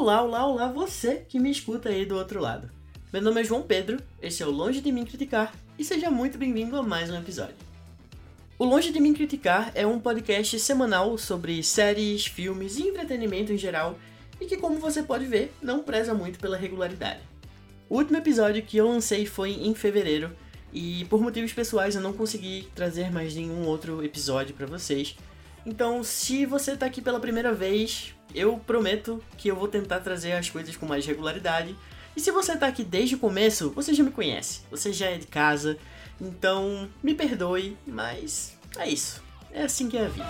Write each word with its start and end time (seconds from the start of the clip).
Olá, 0.00 0.22
olá, 0.22 0.46
olá, 0.46 0.66
você 0.66 1.26
que 1.28 1.38
me 1.38 1.50
escuta 1.50 1.90
aí 1.90 2.06
do 2.06 2.16
outro 2.16 2.40
lado. 2.40 2.70
Meu 3.12 3.20
nome 3.20 3.42
é 3.42 3.44
João 3.44 3.60
Pedro, 3.60 3.98
esse 4.22 4.42
é 4.42 4.46
o 4.46 4.50
Longe 4.50 4.80
de 4.80 4.90
Mim 4.90 5.04
Criticar 5.04 5.54
e 5.78 5.84
seja 5.84 6.10
muito 6.10 6.38
bem-vindo 6.38 6.74
a 6.74 6.82
mais 6.82 7.10
um 7.10 7.18
episódio. 7.18 7.54
O 8.58 8.64
Longe 8.64 8.92
de 8.92 8.98
Mim 8.98 9.12
Criticar 9.12 9.70
é 9.74 9.86
um 9.86 10.00
podcast 10.00 10.58
semanal 10.58 11.18
sobre 11.18 11.62
séries, 11.62 12.24
filmes 12.24 12.78
e 12.78 12.88
entretenimento 12.88 13.52
em 13.52 13.58
geral 13.58 13.98
e 14.40 14.46
que, 14.46 14.56
como 14.56 14.78
você 14.78 15.02
pode 15.02 15.26
ver, 15.26 15.52
não 15.60 15.82
preza 15.82 16.14
muito 16.14 16.38
pela 16.38 16.56
regularidade. 16.56 17.20
O 17.86 17.98
último 17.98 18.16
episódio 18.16 18.62
que 18.62 18.78
eu 18.78 18.88
lancei 18.88 19.26
foi 19.26 19.50
em 19.50 19.74
fevereiro 19.74 20.34
e 20.72 21.04
por 21.10 21.20
motivos 21.20 21.52
pessoais 21.52 21.94
eu 21.94 22.00
não 22.00 22.14
consegui 22.14 22.66
trazer 22.74 23.12
mais 23.12 23.34
nenhum 23.34 23.66
outro 23.66 24.02
episódio 24.02 24.54
para 24.54 24.64
vocês. 24.64 25.14
Então, 25.64 26.02
se 26.02 26.46
você 26.46 26.76
tá 26.76 26.86
aqui 26.86 27.02
pela 27.02 27.20
primeira 27.20 27.52
vez, 27.52 28.14
eu 28.34 28.58
prometo 28.58 29.22
que 29.36 29.48
eu 29.48 29.56
vou 29.56 29.68
tentar 29.68 30.00
trazer 30.00 30.32
as 30.32 30.48
coisas 30.48 30.76
com 30.76 30.86
mais 30.86 31.04
regularidade. 31.04 31.76
E 32.16 32.20
se 32.20 32.30
você 32.30 32.56
tá 32.56 32.66
aqui 32.66 32.82
desde 32.82 33.14
o 33.14 33.18
começo, 33.18 33.70
você 33.70 33.94
já 33.94 34.02
me 34.02 34.10
conhece, 34.10 34.62
você 34.70 34.92
já 34.92 35.06
é 35.06 35.18
de 35.18 35.26
casa, 35.26 35.78
então 36.20 36.88
me 37.02 37.14
perdoe, 37.14 37.76
mas 37.86 38.56
é 38.76 38.88
isso. 38.88 39.22
É 39.52 39.62
assim 39.62 39.88
que 39.88 39.96
é 39.96 40.06
a 40.06 40.08
vida. 40.08 40.26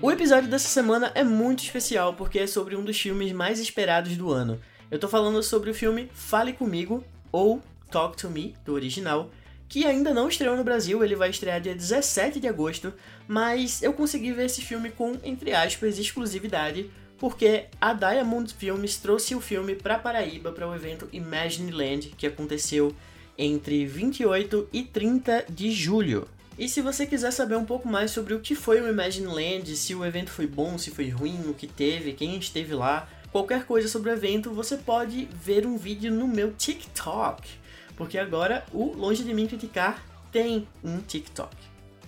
O 0.00 0.12
episódio 0.12 0.48
dessa 0.48 0.68
semana 0.68 1.10
é 1.14 1.24
muito 1.24 1.62
especial 1.62 2.14
porque 2.14 2.38
é 2.38 2.46
sobre 2.46 2.76
um 2.76 2.84
dos 2.84 2.98
filmes 3.00 3.32
mais 3.32 3.58
esperados 3.58 4.16
do 4.16 4.30
ano. 4.30 4.60
Eu 4.90 4.98
tô 4.98 5.08
falando 5.08 5.42
sobre 5.42 5.70
o 5.70 5.74
filme 5.74 6.08
Fale 6.12 6.52
Comigo, 6.52 7.04
ou 7.32 7.60
Talk 7.90 8.16
to 8.16 8.30
Me, 8.30 8.54
do 8.64 8.74
original, 8.74 9.30
que 9.68 9.84
ainda 9.84 10.14
não 10.14 10.28
estreou 10.28 10.56
no 10.56 10.64
Brasil, 10.64 11.04
ele 11.04 11.14
vai 11.14 11.30
estrear 11.30 11.60
dia 11.60 11.74
17 11.74 12.40
de 12.40 12.48
agosto, 12.48 12.92
mas 13.26 13.82
eu 13.82 13.92
consegui 13.92 14.32
ver 14.32 14.46
esse 14.46 14.62
filme 14.62 14.90
com, 14.90 15.16
entre 15.22 15.52
aspas, 15.52 15.98
exclusividade, 15.98 16.90
porque 17.18 17.66
a 17.80 17.92
Diamond 17.92 18.54
Films 18.54 18.96
trouxe 18.96 19.34
o 19.34 19.40
filme 19.40 19.74
para 19.74 19.98
Paraíba 19.98 20.52
para 20.52 20.68
o 20.68 20.74
evento 20.74 21.08
Imagine 21.12 21.70
Land, 21.70 22.14
que 22.16 22.26
aconteceu 22.26 22.94
entre 23.36 23.84
28 23.84 24.68
e 24.72 24.82
30 24.82 25.46
de 25.48 25.70
julho. 25.70 26.26
E 26.58 26.68
se 26.68 26.80
você 26.80 27.06
quiser 27.06 27.30
saber 27.30 27.56
um 27.56 27.64
pouco 27.64 27.86
mais 27.86 28.10
sobre 28.10 28.34
o 28.34 28.40
que 28.40 28.54
foi 28.54 28.80
o 28.80 28.88
Imagine 28.88 29.26
Land, 29.26 29.76
se 29.76 29.94
o 29.94 30.04
evento 30.04 30.30
foi 30.30 30.46
bom, 30.46 30.76
se 30.78 30.90
foi 30.90 31.08
ruim, 31.08 31.48
o 31.48 31.54
que 31.54 31.68
teve, 31.68 32.14
quem 32.14 32.36
esteve 32.36 32.74
lá, 32.74 33.08
qualquer 33.30 33.64
coisa 33.64 33.86
sobre 33.86 34.10
o 34.10 34.12
evento, 34.12 34.50
você 34.50 34.76
pode 34.76 35.28
ver 35.32 35.66
um 35.66 35.76
vídeo 35.76 36.10
no 36.10 36.26
meu 36.26 36.52
TikTok. 36.52 37.57
Porque 37.98 38.16
agora 38.16 38.64
o 38.72 38.96
Longe 38.96 39.24
de 39.24 39.34
Mim 39.34 39.48
Criticar 39.48 40.02
tem 40.30 40.68
um 40.84 41.00
TikTok. 41.00 41.54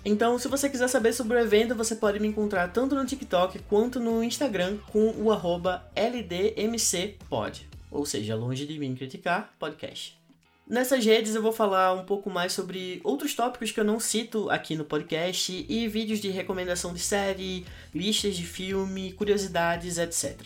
Então, 0.03 0.39
se 0.39 0.47
você 0.47 0.69
quiser 0.69 0.87
saber 0.87 1.13
sobre 1.13 1.37
o 1.37 1.39
evento, 1.39 1.75
você 1.75 1.95
pode 1.95 2.19
me 2.19 2.27
encontrar 2.27 2.69
tanto 2.69 2.95
no 2.95 3.05
TikTok 3.05 3.59
quanto 3.69 3.99
no 3.99 4.23
Instagram 4.23 4.77
com 4.91 5.13
o 5.17 5.31
arroba 5.31 5.85
LDMCPod, 5.95 7.69
ou 7.91 8.05
seja, 8.05 8.35
Longe 8.35 8.65
de 8.65 8.79
Mim 8.79 8.95
Criticar 8.95 9.53
Podcast. 9.59 10.19
Nessas 10.67 11.05
redes 11.05 11.35
eu 11.35 11.41
vou 11.41 11.51
falar 11.51 11.93
um 11.93 12.05
pouco 12.05 12.29
mais 12.29 12.53
sobre 12.53 13.01
outros 13.03 13.35
tópicos 13.35 13.71
que 13.71 13.79
eu 13.79 13.83
não 13.83 13.99
cito 13.99 14.49
aqui 14.49 14.75
no 14.75 14.85
podcast 14.85 15.65
e 15.67 15.87
vídeos 15.89 16.21
de 16.21 16.29
recomendação 16.29 16.93
de 16.93 16.99
série, 17.01 17.65
listas 17.93 18.37
de 18.37 18.45
filme, 18.45 19.11
curiosidades, 19.11 19.97
etc. 19.97 20.39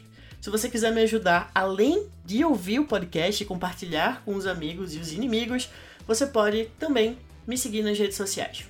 Se 0.46 0.52
você 0.52 0.70
quiser 0.70 0.92
me 0.92 1.02
ajudar, 1.02 1.50
além 1.56 2.06
de 2.24 2.46
ouvir 2.46 2.80
o 2.80 2.86
podcast 2.86 3.42
e 3.42 3.48
compartilhar 3.48 4.22
com 4.24 4.36
os 4.36 4.46
amigos 4.46 4.94
e 4.94 5.00
os 5.00 5.12
inimigos, 5.12 5.72
você 6.06 6.28
pode 6.28 6.66
também 6.78 7.18
me 7.48 7.58
seguir 7.58 7.82
nas 7.82 7.98
redes 7.98 8.16
sociais. 8.16 8.64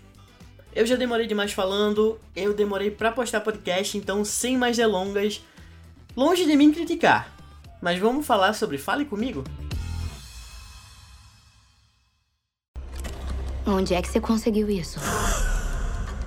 Eu 0.73 0.85
já 0.85 0.95
demorei 0.95 1.27
demais 1.27 1.51
falando, 1.51 2.17
eu 2.33 2.53
demorei 2.53 2.91
para 2.91 3.11
postar 3.11 3.41
podcast, 3.41 3.97
então 3.97 4.23
sem 4.23 4.57
mais 4.57 4.77
delongas, 4.77 5.43
longe 6.15 6.45
de 6.45 6.55
mim 6.55 6.71
criticar. 6.71 7.35
Mas 7.81 7.99
vamos 7.99 8.25
falar 8.25 8.53
sobre 8.53 8.77
Fale 8.77 9.03
comigo? 9.03 9.43
Onde 13.67 13.93
é 13.93 14.01
que 14.01 14.07
você 14.07 14.21
conseguiu 14.21 14.69
isso? 14.69 14.97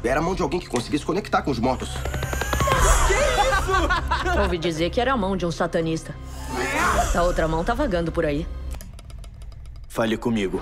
Era 0.04 0.20
a 0.20 0.22
mão 0.22 0.34
de 0.34 0.42
alguém 0.42 0.60
que 0.60 0.68
conseguisse 0.68 1.06
conectar 1.06 1.40
com 1.40 1.50
os 1.50 1.58
mortos. 1.58 1.88
Ouvi 4.42 4.58
dizer 4.58 4.90
que 4.90 5.00
era 5.00 5.12
a 5.12 5.16
mão 5.16 5.36
de 5.36 5.46
um 5.46 5.50
satanista. 5.50 6.14
A 7.14 7.22
outra 7.22 7.46
mão 7.48 7.64
tá 7.64 7.74
vagando 7.74 8.12
por 8.12 8.24
aí. 8.24 8.46
Fale 9.88 10.16
comigo. 10.16 10.60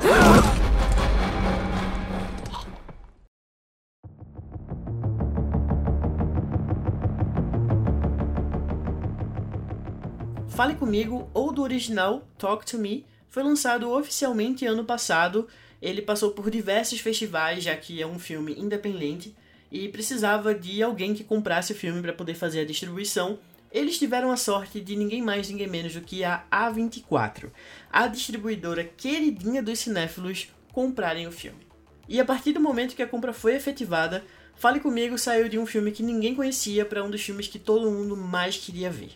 Fale 10.57 10.75
Comigo, 10.75 11.29
ou 11.35 11.53
do 11.53 11.61
original 11.61 12.27
Talk 12.39 12.65
to 12.65 12.79
Me, 12.79 13.05
foi 13.29 13.43
lançado 13.43 13.91
oficialmente 13.91 14.65
ano 14.65 14.87
passado. 14.87 15.47
Ele 15.83 16.01
passou 16.01 16.31
por 16.31 16.51
diversos 16.51 16.99
festivais, 16.99 17.63
já 17.63 17.77
que 17.77 18.01
é 18.01 18.07
um 18.07 18.19
filme 18.19 18.55
independente 18.59 19.37
e 19.71 19.89
precisava 19.89 20.55
de 20.55 20.83
alguém 20.83 21.15
que 21.15 21.25
comprasse 21.25 21.73
o 21.73 21.77
filme 21.77 22.01
para 22.01 22.13
poder 22.13 22.35
fazer 22.35 22.61
a 22.61 22.65
distribuição. 22.65 23.39
Eles 23.71 23.99
tiveram 23.99 24.31
a 24.31 24.37
sorte 24.37 24.81
de 24.81 24.97
ninguém 24.97 25.23
mais, 25.23 25.49
ninguém 25.49 25.67
menos 25.67 25.95
do 25.95 26.01
que 26.01 26.25
a 26.25 26.45
A24, 26.51 27.51
a 27.91 28.07
distribuidora 28.07 28.85
queridinha 28.85 29.63
dos 29.63 29.79
cinéfilos, 29.79 30.49
comprarem 30.73 31.27
o 31.27 31.33
filme. 31.33 31.67
E 32.09 32.21
a 32.21 32.25
partir 32.25 32.53
do 32.53 32.61
momento 32.61 32.95
que 32.95 33.03
a 33.03 33.09
compra 33.09 33.33
foi 33.33 33.55
efetivada, 33.55 34.25
Fale 34.55 34.81
Comigo 34.81 35.19
saiu 35.19 35.49
de 35.49 35.59
um 35.59 35.67
filme 35.67 35.93
que 35.93 36.03
ninguém 36.03 36.35
conhecia 36.35 36.85
para 36.85 37.05
um 37.05 37.11
dos 37.11 37.21
filmes 37.21 37.49
que 37.49 37.59
todo 37.59 37.91
mundo 37.91 38.17
mais 38.17 38.57
queria 38.57 38.91
ver. 38.91 39.11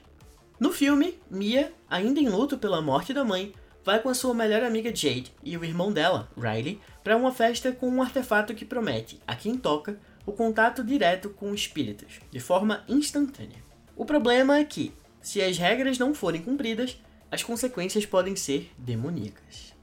No 0.58 0.70
filme, 0.70 1.18
Mia, 1.30 1.72
ainda 1.88 2.20
em 2.20 2.28
luto 2.28 2.58
pela 2.58 2.82
morte 2.82 3.14
da 3.14 3.24
mãe, 3.24 3.54
vai 3.82 4.00
com 4.00 4.10
a 4.10 4.14
sua 4.14 4.34
melhor 4.34 4.62
amiga 4.62 4.94
Jade 4.94 5.32
e 5.42 5.56
o 5.56 5.64
irmão 5.64 5.90
dela, 5.90 6.28
Riley, 6.36 6.78
para 7.02 7.16
uma 7.16 7.32
festa 7.32 7.72
com 7.72 7.88
um 7.88 8.02
artefato 8.02 8.54
que 8.54 8.66
promete, 8.66 9.18
a 9.26 9.34
quem 9.34 9.56
toca, 9.56 9.98
o 10.26 10.32
contato 10.32 10.84
direto 10.84 11.30
com 11.30 11.54
espíritos, 11.54 12.20
de 12.30 12.40
forma 12.40 12.84
instantânea. 12.88 13.62
O 13.96 14.04
problema 14.04 14.58
é 14.58 14.64
que, 14.64 14.92
se 15.20 15.42
as 15.42 15.58
regras 15.58 15.98
não 15.98 16.14
forem 16.14 16.42
cumpridas, 16.42 16.96
as 17.30 17.42
consequências 17.42 18.06
podem 18.06 18.34
ser 18.36 18.70
demoníacas. 18.78 19.74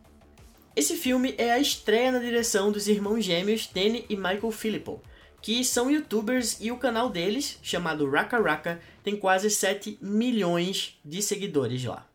Esse 0.76 0.96
filme 0.96 1.34
é 1.38 1.52
a 1.52 1.60
estreia 1.60 2.12
na 2.12 2.20
direção 2.20 2.72
dos 2.72 2.88
irmãos 2.88 3.24
gêmeos 3.24 3.68
Danny 3.68 4.06
e 4.10 4.16
Michael 4.16 4.52
Filippo, 4.52 5.02
que 5.42 5.64
são 5.64 5.90
youtubers 5.90 6.58
e 6.60 6.72
o 6.72 6.78
canal 6.78 7.10
deles, 7.10 7.58
chamado 7.64 8.10
Raka 8.10 8.40
Raka, 8.40 8.80
tem 9.04 9.16
quase 9.16 9.50
7 9.50 9.98
milhões 10.02 11.00
de 11.04 11.22
seguidores 11.22 11.84
lá. 11.84 12.08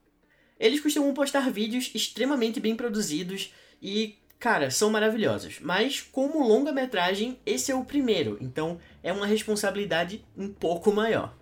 Eles 0.61 0.81
costumam 0.81 1.13
postar 1.13 1.51
vídeos 1.51 1.91
extremamente 1.95 2.61
bem 2.61 2.77
produzidos 2.77 3.53
e 3.83 4.17
Cara, 4.43 4.73
são 4.73 4.91
maravilhosos, 4.91 5.61
mas 5.61 6.01
como 6.01 6.45
longa-metragem, 6.45 7.39
esse 7.47 7.71
é 7.71 7.77
o 7.77 7.85
primeiro, 7.85 8.37
então 8.41 8.81
é 9.01 9.13
uma 9.13 9.25
responsabilidade 9.25 10.25
um 10.37 10.49
pouco 10.49 10.93
maior. 10.93 11.33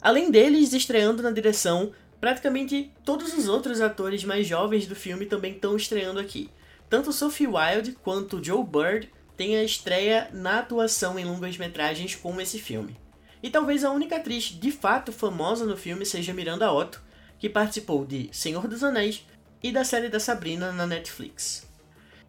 Além 0.00 0.30
deles 0.30 0.72
estreando 0.72 1.22
na 1.22 1.30
direção, 1.30 1.92
praticamente 2.18 2.90
todos 3.04 3.34
os 3.34 3.48
outros 3.48 3.82
atores 3.82 4.24
mais 4.24 4.46
jovens 4.46 4.86
do 4.86 4.96
filme 4.96 5.26
também 5.26 5.52
estão 5.52 5.76
estreando 5.76 6.18
aqui. 6.18 6.48
Tanto 6.88 7.12
Sophie 7.12 7.46
Wilde 7.46 7.92
quanto 8.02 8.42
Joe 8.42 8.64
Bird 8.64 9.12
têm 9.36 9.58
a 9.58 9.62
estreia 9.62 10.30
na 10.32 10.60
atuação 10.60 11.18
em 11.18 11.26
longas-metragens 11.26 12.14
com 12.14 12.40
esse 12.40 12.58
filme. 12.58 12.96
E 13.42 13.50
talvez 13.50 13.84
a 13.84 13.90
única 13.90 14.16
atriz 14.16 14.44
de 14.44 14.72
fato 14.72 15.12
famosa 15.12 15.66
no 15.66 15.76
filme 15.76 16.06
seja 16.06 16.32
Miranda 16.32 16.72
Otto, 16.72 17.02
que 17.38 17.50
participou 17.50 18.06
de 18.06 18.30
Senhor 18.32 18.66
dos 18.66 18.82
Anéis 18.82 19.26
e 19.62 19.70
da 19.70 19.84
série 19.84 20.08
da 20.08 20.18
Sabrina 20.18 20.72
na 20.72 20.86
Netflix. 20.86 21.67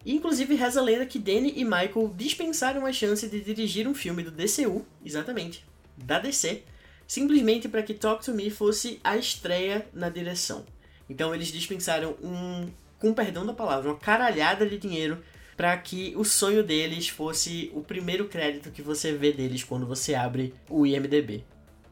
Inclusive 0.04 0.54
reza 0.54 0.80
a 0.80 0.82
lenda 0.82 1.04
que 1.04 1.18
Danny 1.18 1.52
e 1.56 1.64
Michael 1.64 2.12
dispensaram 2.16 2.86
a 2.86 2.92
chance 2.92 3.28
de 3.28 3.40
dirigir 3.40 3.86
um 3.86 3.94
filme 3.94 4.22
do 4.22 4.30
DCU, 4.30 4.84
exatamente, 5.04 5.64
da 5.96 6.18
DC, 6.18 6.62
simplesmente 7.06 7.68
para 7.68 7.82
que 7.82 7.92
Talk 7.92 8.24
to 8.24 8.32
Me 8.32 8.50
fosse 8.50 8.98
a 9.04 9.16
estreia 9.16 9.86
na 9.92 10.08
direção. 10.08 10.64
Então 11.08 11.34
eles 11.34 11.48
dispensaram 11.48 12.16
um, 12.22 12.68
com 12.98 13.12
perdão 13.12 13.44
da 13.44 13.52
palavra, 13.52 13.90
uma 13.90 13.98
caralhada 13.98 14.66
de 14.66 14.78
dinheiro 14.78 15.22
para 15.56 15.76
que 15.76 16.14
o 16.16 16.24
sonho 16.24 16.62
deles 16.62 17.08
fosse 17.08 17.70
o 17.74 17.82
primeiro 17.82 18.26
crédito 18.28 18.70
que 18.70 18.80
você 18.80 19.12
vê 19.12 19.30
deles 19.32 19.62
quando 19.62 19.86
você 19.86 20.14
abre 20.14 20.54
o 20.70 20.86
IMDb. 20.86 21.44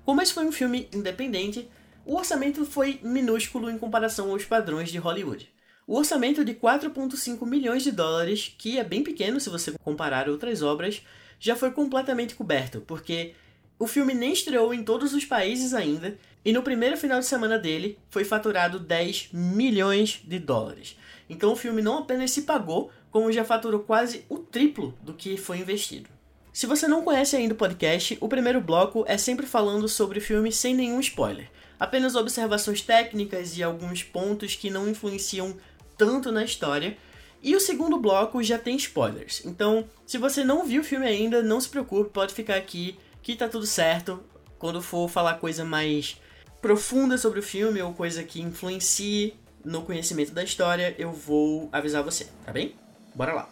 Como 0.06 0.22
esse 0.22 0.32
foi 0.32 0.46
um 0.46 0.52
filme 0.52 0.88
independente, 0.94 1.68
o 2.06 2.16
orçamento 2.16 2.64
foi 2.64 2.98
minúsculo 3.02 3.68
em 3.68 3.76
comparação 3.76 4.30
aos 4.30 4.46
padrões 4.46 4.88
de 4.88 4.96
Hollywood. 4.96 5.52
O 5.88 5.96
orçamento 5.96 6.44
de 6.44 6.52
4,5 6.52 7.46
milhões 7.46 7.82
de 7.82 7.90
dólares, 7.90 8.54
que 8.58 8.78
é 8.78 8.84
bem 8.84 9.02
pequeno 9.02 9.40
se 9.40 9.48
você 9.48 9.72
comparar 9.82 10.28
outras 10.28 10.60
obras, 10.60 11.00
já 11.40 11.56
foi 11.56 11.70
completamente 11.70 12.34
coberto, 12.34 12.82
porque 12.82 13.32
o 13.78 13.86
filme 13.86 14.12
nem 14.12 14.34
estreou 14.34 14.74
em 14.74 14.84
todos 14.84 15.14
os 15.14 15.24
países 15.24 15.72
ainda, 15.72 16.18
e 16.44 16.52
no 16.52 16.62
primeiro 16.62 16.94
final 16.98 17.18
de 17.18 17.24
semana 17.24 17.58
dele 17.58 17.98
foi 18.10 18.22
faturado 18.22 18.78
10 18.78 19.30
milhões 19.32 20.20
de 20.22 20.38
dólares. 20.38 20.94
Então 21.26 21.54
o 21.54 21.56
filme 21.56 21.80
não 21.80 21.96
apenas 21.96 22.32
se 22.32 22.42
pagou, 22.42 22.90
como 23.10 23.32
já 23.32 23.42
faturou 23.42 23.80
quase 23.80 24.26
o 24.28 24.36
triplo 24.36 24.94
do 25.02 25.14
que 25.14 25.38
foi 25.38 25.56
investido. 25.56 26.10
Se 26.52 26.66
você 26.66 26.86
não 26.86 27.02
conhece 27.02 27.34
ainda 27.34 27.54
o 27.54 27.56
podcast, 27.56 28.18
o 28.20 28.28
primeiro 28.28 28.60
bloco 28.60 29.06
é 29.08 29.16
sempre 29.16 29.46
falando 29.46 29.88
sobre 29.88 30.18
o 30.18 30.22
filme 30.22 30.52
sem 30.52 30.74
nenhum 30.74 31.00
spoiler. 31.00 31.48
apenas 31.80 32.16
observações 32.16 32.82
técnicas 32.82 33.56
e 33.56 33.62
alguns 33.62 34.02
pontos 34.02 34.56
que 34.56 34.68
não 34.68 34.88
influenciam 34.88 35.56
tanto 35.98 36.32
na 36.32 36.44
história. 36.44 36.96
E 37.42 37.54
o 37.54 37.60
segundo 37.60 37.98
bloco 37.98 38.42
já 38.42 38.58
tem 38.58 38.76
spoilers. 38.76 39.44
Então, 39.44 39.84
se 40.06 40.16
você 40.16 40.42
não 40.42 40.64
viu 40.64 40.80
o 40.80 40.84
filme 40.84 41.06
ainda, 41.06 41.42
não 41.42 41.60
se 41.60 41.68
preocupe, 41.68 42.10
pode 42.10 42.32
ficar 42.32 42.56
aqui 42.56 42.98
que 43.22 43.36
tá 43.36 43.48
tudo 43.48 43.66
certo. 43.66 44.22
Quando 44.58 44.80
for 44.80 45.08
falar 45.08 45.34
coisa 45.34 45.64
mais 45.64 46.20
profunda 46.62 47.18
sobre 47.18 47.38
o 47.38 47.42
filme 47.42 47.82
ou 47.82 47.92
coisa 47.92 48.24
que 48.24 48.40
influencie 48.40 49.34
no 49.64 49.82
conhecimento 49.82 50.32
da 50.32 50.42
história, 50.42 50.94
eu 50.98 51.12
vou 51.12 51.68
avisar 51.70 52.02
você, 52.02 52.26
tá 52.44 52.52
bem? 52.52 52.74
Bora 53.14 53.32
lá. 53.32 53.48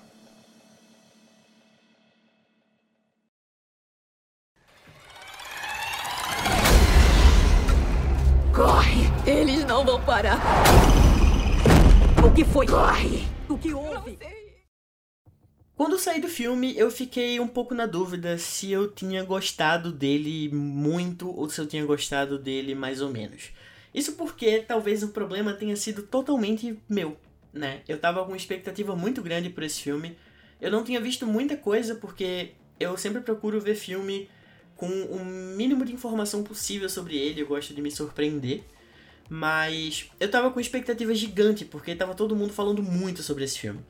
Corre! 8.52 9.02
Eles 9.26 9.64
não 9.64 9.84
vão 9.84 10.00
parar. 10.02 10.40
O 12.36 12.38
que 12.38 12.44
foi? 12.44 12.66
Corre! 12.66 13.24
O 13.48 13.56
que 13.56 13.72
houve? 13.72 14.18
Quando 15.74 15.98
saí 15.98 16.20
do 16.20 16.28
filme, 16.28 16.76
eu 16.76 16.90
fiquei 16.90 17.40
um 17.40 17.48
pouco 17.48 17.74
na 17.74 17.86
dúvida 17.86 18.36
se 18.36 18.70
eu 18.70 18.92
tinha 18.92 19.24
gostado 19.24 19.90
dele 19.90 20.50
muito 20.50 21.34
ou 21.34 21.48
se 21.48 21.58
eu 21.58 21.66
tinha 21.66 21.82
gostado 21.86 22.38
dele 22.38 22.74
mais 22.74 23.00
ou 23.00 23.08
menos. 23.08 23.52
Isso 23.94 24.16
porque 24.16 24.58
talvez 24.58 25.02
o 25.02 25.12
problema 25.12 25.54
tenha 25.54 25.74
sido 25.76 26.02
totalmente 26.02 26.78
meu, 26.86 27.16
né? 27.54 27.80
Eu 27.88 27.98
tava 27.98 28.22
com 28.22 28.32
uma 28.32 28.36
expectativa 28.36 28.94
muito 28.94 29.22
grande 29.22 29.48
por 29.48 29.62
esse 29.62 29.80
filme. 29.80 30.14
Eu 30.60 30.70
não 30.70 30.84
tinha 30.84 31.00
visto 31.00 31.26
muita 31.26 31.56
coisa 31.56 31.94
porque 31.94 32.50
eu 32.78 32.98
sempre 32.98 33.22
procuro 33.22 33.58
ver 33.62 33.76
filme 33.76 34.28
com 34.76 34.86
o 34.88 35.24
mínimo 35.24 35.86
de 35.86 35.94
informação 35.94 36.42
possível 36.42 36.90
sobre 36.90 37.16
ele, 37.16 37.40
eu 37.40 37.46
gosto 37.46 37.72
de 37.72 37.80
me 37.80 37.90
surpreender. 37.90 38.62
Mas 39.28 40.08
eu 40.20 40.30
tava 40.30 40.50
com 40.50 40.60
expectativa 40.60 41.14
gigante, 41.14 41.64
porque 41.64 41.94
tava 41.94 42.14
todo 42.14 42.36
mundo 42.36 42.52
falando 42.52 42.82
muito 42.82 43.22
sobre 43.22 43.44
esse 43.44 43.58
filme. 43.58 43.80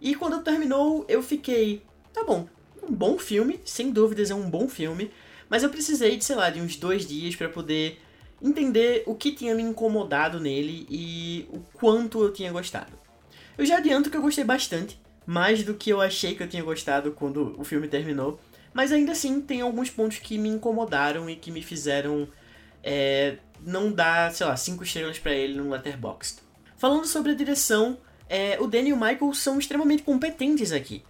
E 0.00 0.14
quando 0.14 0.42
terminou, 0.42 1.04
eu 1.08 1.22
fiquei, 1.22 1.82
tá 2.12 2.24
bom, 2.24 2.48
um 2.82 2.94
bom 2.94 3.18
filme, 3.18 3.60
sem 3.64 3.90
dúvidas 3.90 4.30
é 4.30 4.34
um 4.34 4.48
bom 4.48 4.68
filme, 4.68 5.10
mas 5.48 5.62
eu 5.62 5.70
precisei 5.70 6.16
de, 6.16 6.24
sei 6.24 6.36
lá, 6.36 6.50
de 6.50 6.60
uns 6.60 6.76
dois 6.76 7.06
dias 7.06 7.34
para 7.34 7.48
poder 7.48 8.00
entender 8.40 9.02
o 9.06 9.14
que 9.14 9.32
tinha 9.32 9.54
me 9.54 9.62
incomodado 9.62 10.38
nele 10.38 10.86
e 10.88 11.48
o 11.50 11.58
quanto 11.72 12.22
eu 12.22 12.32
tinha 12.32 12.52
gostado. 12.52 12.92
Eu 13.56 13.66
já 13.66 13.78
adianto 13.78 14.10
que 14.10 14.16
eu 14.16 14.22
gostei 14.22 14.44
bastante, 14.44 15.00
mais 15.26 15.64
do 15.64 15.74
que 15.74 15.90
eu 15.90 16.00
achei 16.00 16.34
que 16.34 16.42
eu 16.42 16.48
tinha 16.48 16.62
gostado 16.62 17.12
quando 17.12 17.54
o 17.58 17.64
filme 17.64 17.88
terminou. 17.88 18.38
Mas 18.72 18.92
ainda 18.92 19.12
assim, 19.12 19.40
tem 19.40 19.60
alguns 19.60 19.90
pontos 19.90 20.18
que 20.18 20.38
me 20.38 20.48
incomodaram 20.48 21.28
e 21.28 21.34
que 21.34 21.50
me 21.50 21.62
fizeram 21.62 22.28
é, 22.88 23.36
não 23.60 23.92
dar, 23.92 24.32
sei 24.32 24.46
lá, 24.46 24.56
cinco 24.56 24.82
estrelas 24.82 25.18
para 25.18 25.34
ele 25.34 25.54
no 25.54 25.68
Letterboxd. 25.68 26.40
Falando 26.78 27.06
sobre 27.06 27.32
a 27.32 27.34
direção, 27.34 27.98
é, 28.30 28.58
o 28.58 28.66
Danny 28.66 28.88
e 28.88 28.92
o 28.94 28.96
Michael 28.96 29.34
são 29.34 29.58
extremamente 29.58 30.02
competentes 30.02 30.72
aqui. 30.72 31.02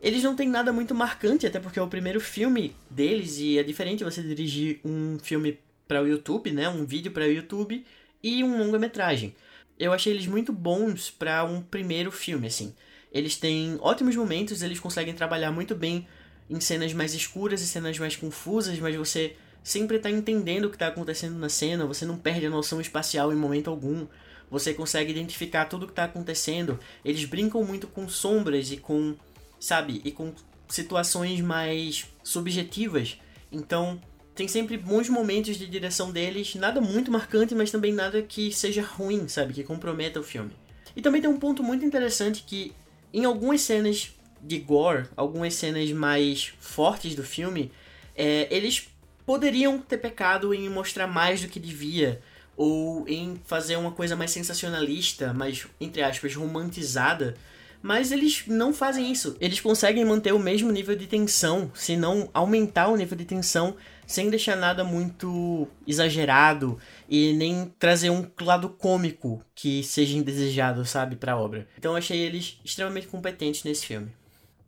Eles 0.00 0.22
não 0.22 0.34
têm 0.34 0.48
nada 0.48 0.72
muito 0.72 0.94
marcante, 0.94 1.46
até 1.46 1.60
porque 1.60 1.78
é 1.78 1.82
o 1.82 1.88
primeiro 1.88 2.20
filme 2.20 2.74
deles 2.88 3.38
e 3.38 3.58
é 3.58 3.62
diferente 3.62 4.02
você 4.02 4.22
dirigir 4.22 4.80
um 4.82 5.18
filme 5.18 5.58
para 5.86 6.02
o 6.02 6.06
YouTube, 6.06 6.50
né, 6.52 6.70
um 6.70 6.86
vídeo 6.86 7.12
para 7.12 7.24
o 7.24 7.30
YouTube 7.30 7.84
e 8.22 8.42
um 8.42 8.58
longa-metragem. 8.58 9.34
Eu 9.78 9.92
achei 9.92 10.14
eles 10.14 10.26
muito 10.26 10.54
bons 10.54 11.10
para 11.10 11.44
um 11.44 11.60
primeiro 11.60 12.10
filme, 12.10 12.46
assim. 12.46 12.74
Eles 13.12 13.36
têm 13.36 13.76
ótimos 13.80 14.16
momentos, 14.16 14.62
eles 14.62 14.80
conseguem 14.80 15.12
trabalhar 15.12 15.52
muito 15.52 15.74
bem 15.74 16.08
em 16.48 16.60
cenas 16.60 16.94
mais 16.94 17.12
escuras 17.12 17.60
e 17.60 17.66
cenas 17.66 17.98
mais 17.98 18.16
confusas, 18.16 18.78
mas 18.78 18.96
você 18.96 19.36
sempre 19.66 19.96
está 19.96 20.08
entendendo 20.08 20.66
o 20.66 20.70
que 20.70 20.76
está 20.76 20.86
acontecendo 20.86 21.36
na 21.36 21.48
cena, 21.48 21.86
você 21.86 22.06
não 22.06 22.16
perde 22.16 22.46
a 22.46 22.50
noção 22.50 22.80
espacial 22.80 23.32
em 23.32 23.36
momento 23.36 23.68
algum, 23.68 24.06
você 24.48 24.72
consegue 24.72 25.10
identificar 25.10 25.64
tudo 25.64 25.82
o 25.82 25.86
que 25.86 25.92
está 25.92 26.04
acontecendo. 26.04 26.78
Eles 27.04 27.24
brincam 27.24 27.64
muito 27.64 27.88
com 27.88 28.08
sombras 28.08 28.70
e 28.70 28.76
com, 28.76 29.16
sabe, 29.58 30.00
e 30.04 30.12
com 30.12 30.32
situações 30.68 31.40
mais 31.40 32.06
subjetivas. 32.22 33.18
Então, 33.50 34.00
tem 34.36 34.46
sempre 34.46 34.78
bons 34.78 35.08
momentos 35.08 35.56
de 35.56 35.66
direção 35.66 36.12
deles, 36.12 36.54
nada 36.54 36.80
muito 36.80 37.10
marcante, 37.10 37.52
mas 37.52 37.72
também 37.72 37.92
nada 37.92 38.22
que 38.22 38.52
seja 38.52 38.82
ruim, 38.82 39.26
sabe, 39.26 39.52
que 39.52 39.64
comprometa 39.64 40.20
o 40.20 40.22
filme. 40.22 40.52
E 40.94 41.02
também 41.02 41.20
tem 41.20 41.28
um 41.28 41.40
ponto 41.40 41.64
muito 41.64 41.84
interessante 41.84 42.44
que 42.46 42.72
em 43.12 43.24
algumas 43.24 43.62
cenas 43.62 44.12
de 44.40 44.60
gore, 44.60 45.08
algumas 45.16 45.54
cenas 45.54 45.90
mais 45.90 46.54
fortes 46.60 47.16
do 47.16 47.24
filme, 47.24 47.72
é, 48.14 48.46
eles 48.48 48.86
poderiam 49.26 49.78
ter 49.78 49.98
pecado 49.98 50.54
em 50.54 50.70
mostrar 50.70 51.08
mais 51.08 51.42
do 51.42 51.48
que 51.48 51.60
devia, 51.60 52.22
ou 52.56 53.06
em 53.06 53.38
fazer 53.44 53.76
uma 53.76 53.90
coisa 53.90 54.16
mais 54.16 54.30
sensacionalista, 54.30 55.34
mais, 55.34 55.66
entre 55.80 56.02
aspas, 56.02 56.34
romantizada. 56.34 57.34
Mas 57.82 58.10
eles 58.10 58.44
não 58.46 58.72
fazem 58.72 59.12
isso. 59.12 59.36
Eles 59.38 59.60
conseguem 59.60 60.04
manter 60.04 60.32
o 60.32 60.38
mesmo 60.38 60.72
nível 60.72 60.96
de 60.96 61.06
tensão, 61.06 61.70
se 61.74 61.96
não 61.96 62.30
aumentar 62.32 62.88
o 62.88 62.96
nível 62.96 63.16
de 63.18 63.24
tensão, 63.24 63.76
sem 64.06 64.30
deixar 64.30 64.56
nada 64.56 64.82
muito 64.82 65.68
exagerado 65.86 66.78
e 67.08 67.32
nem 67.34 67.72
trazer 67.78 68.10
um 68.10 68.26
lado 68.40 68.70
cômico 68.70 69.42
que 69.54 69.82
seja 69.82 70.16
indesejado, 70.16 70.84
sabe, 70.86 71.16
para 71.16 71.32
a 71.32 71.38
obra. 71.38 71.68
Então 71.76 71.92
eu 71.92 71.98
achei 71.98 72.18
eles 72.18 72.58
extremamente 72.64 73.08
competentes 73.08 73.62
nesse 73.64 73.84
filme. 73.84 74.10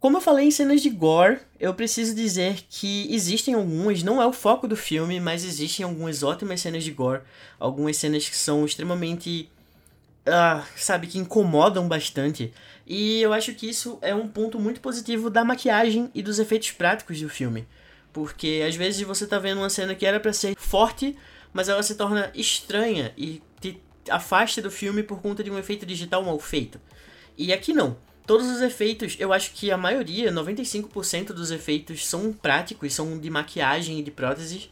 Como 0.01 0.17
eu 0.17 0.21
falei 0.21 0.47
em 0.47 0.51
cenas 0.51 0.81
de 0.81 0.91
gore, 0.91 1.41
eu 1.59 1.75
preciso 1.75 2.15
dizer 2.15 2.61
que 2.71 3.13
existem 3.13 3.55
algumas, 3.55 4.01
não 4.01 4.23
é 4.23 4.27
o 4.27 4.33
foco 4.33 4.69
do 4.69 4.77
filme, 4.77 5.19
mas 5.19 5.45
existem 5.45 5.85
algumas 5.85 6.23
ótimas 6.23 6.61
cenas 6.61 6.85
de 6.85 6.93
gore, 6.93 7.23
algumas 7.59 7.97
cenas 7.97 8.29
que 8.29 8.37
são 8.37 8.65
extremamente, 8.65 9.51
uh, 10.25 10.65
sabe, 10.77 11.09
que 11.09 11.19
incomodam 11.19 11.89
bastante. 11.89 12.53
E 12.87 13.21
eu 13.21 13.33
acho 13.33 13.53
que 13.55 13.69
isso 13.69 13.99
é 14.01 14.15
um 14.15 14.29
ponto 14.29 14.61
muito 14.61 14.81
positivo 14.81 15.29
da 15.29 15.45
maquiagem 15.45 16.09
e 16.15 16.23
dos 16.23 16.39
efeitos 16.39 16.71
práticos 16.71 17.21
do 17.21 17.29
filme. 17.29 17.67
Porque 18.13 18.65
às 18.67 18.77
vezes 18.77 19.03
você 19.03 19.27
tá 19.27 19.41
vendo 19.41 19.59
uma 19.59 19.69
cena 19.69 19.97
que 19.97 20.07
era 20.07 20.21
para 20.21 20.33
ser 20.33 20.55
forte, 20.57 21.17
mas 21.53 21.69
ela 21.69 21.83
se 21.83 21.97
torna 21.97 22.31
estranha 22.37 23.13
e 23.17 23.43
te 23.61 23.83
afasta 24.09 24.63
do 24.63 24.71
filme 24.71 25.03
por 25.03 25.21
conta 25.21 25.43
de 25.43 25.51
um 25.51 25.59
efeito 25.59 25.85
digital 25.85 26.23
mal 26.23 26.39
feito. 26.39 26.81
E 27.37 27.53
aqui 27.53 27.73
não. 27.73 27.97
Todos 28.29 28.47
os 28.47 28.61
efeitos, 28.61 29.17
eu 29.19 29.33
acho 29.33 29.53
que 29.53 29.71
a 29.71 29.79
maioria, 29.79 30.31
95% 30.31 31.29
dos 31.33 31.51
efeitos 31.51 32.07
são 32.07 32.31
práticos, 32.31 32.93
são 32.93 33.19
de 33.19 33.31
maquiagem 33.31 33.99
e 33.99 34.03
de 34.03 34.11
próteses. 34.11 34.69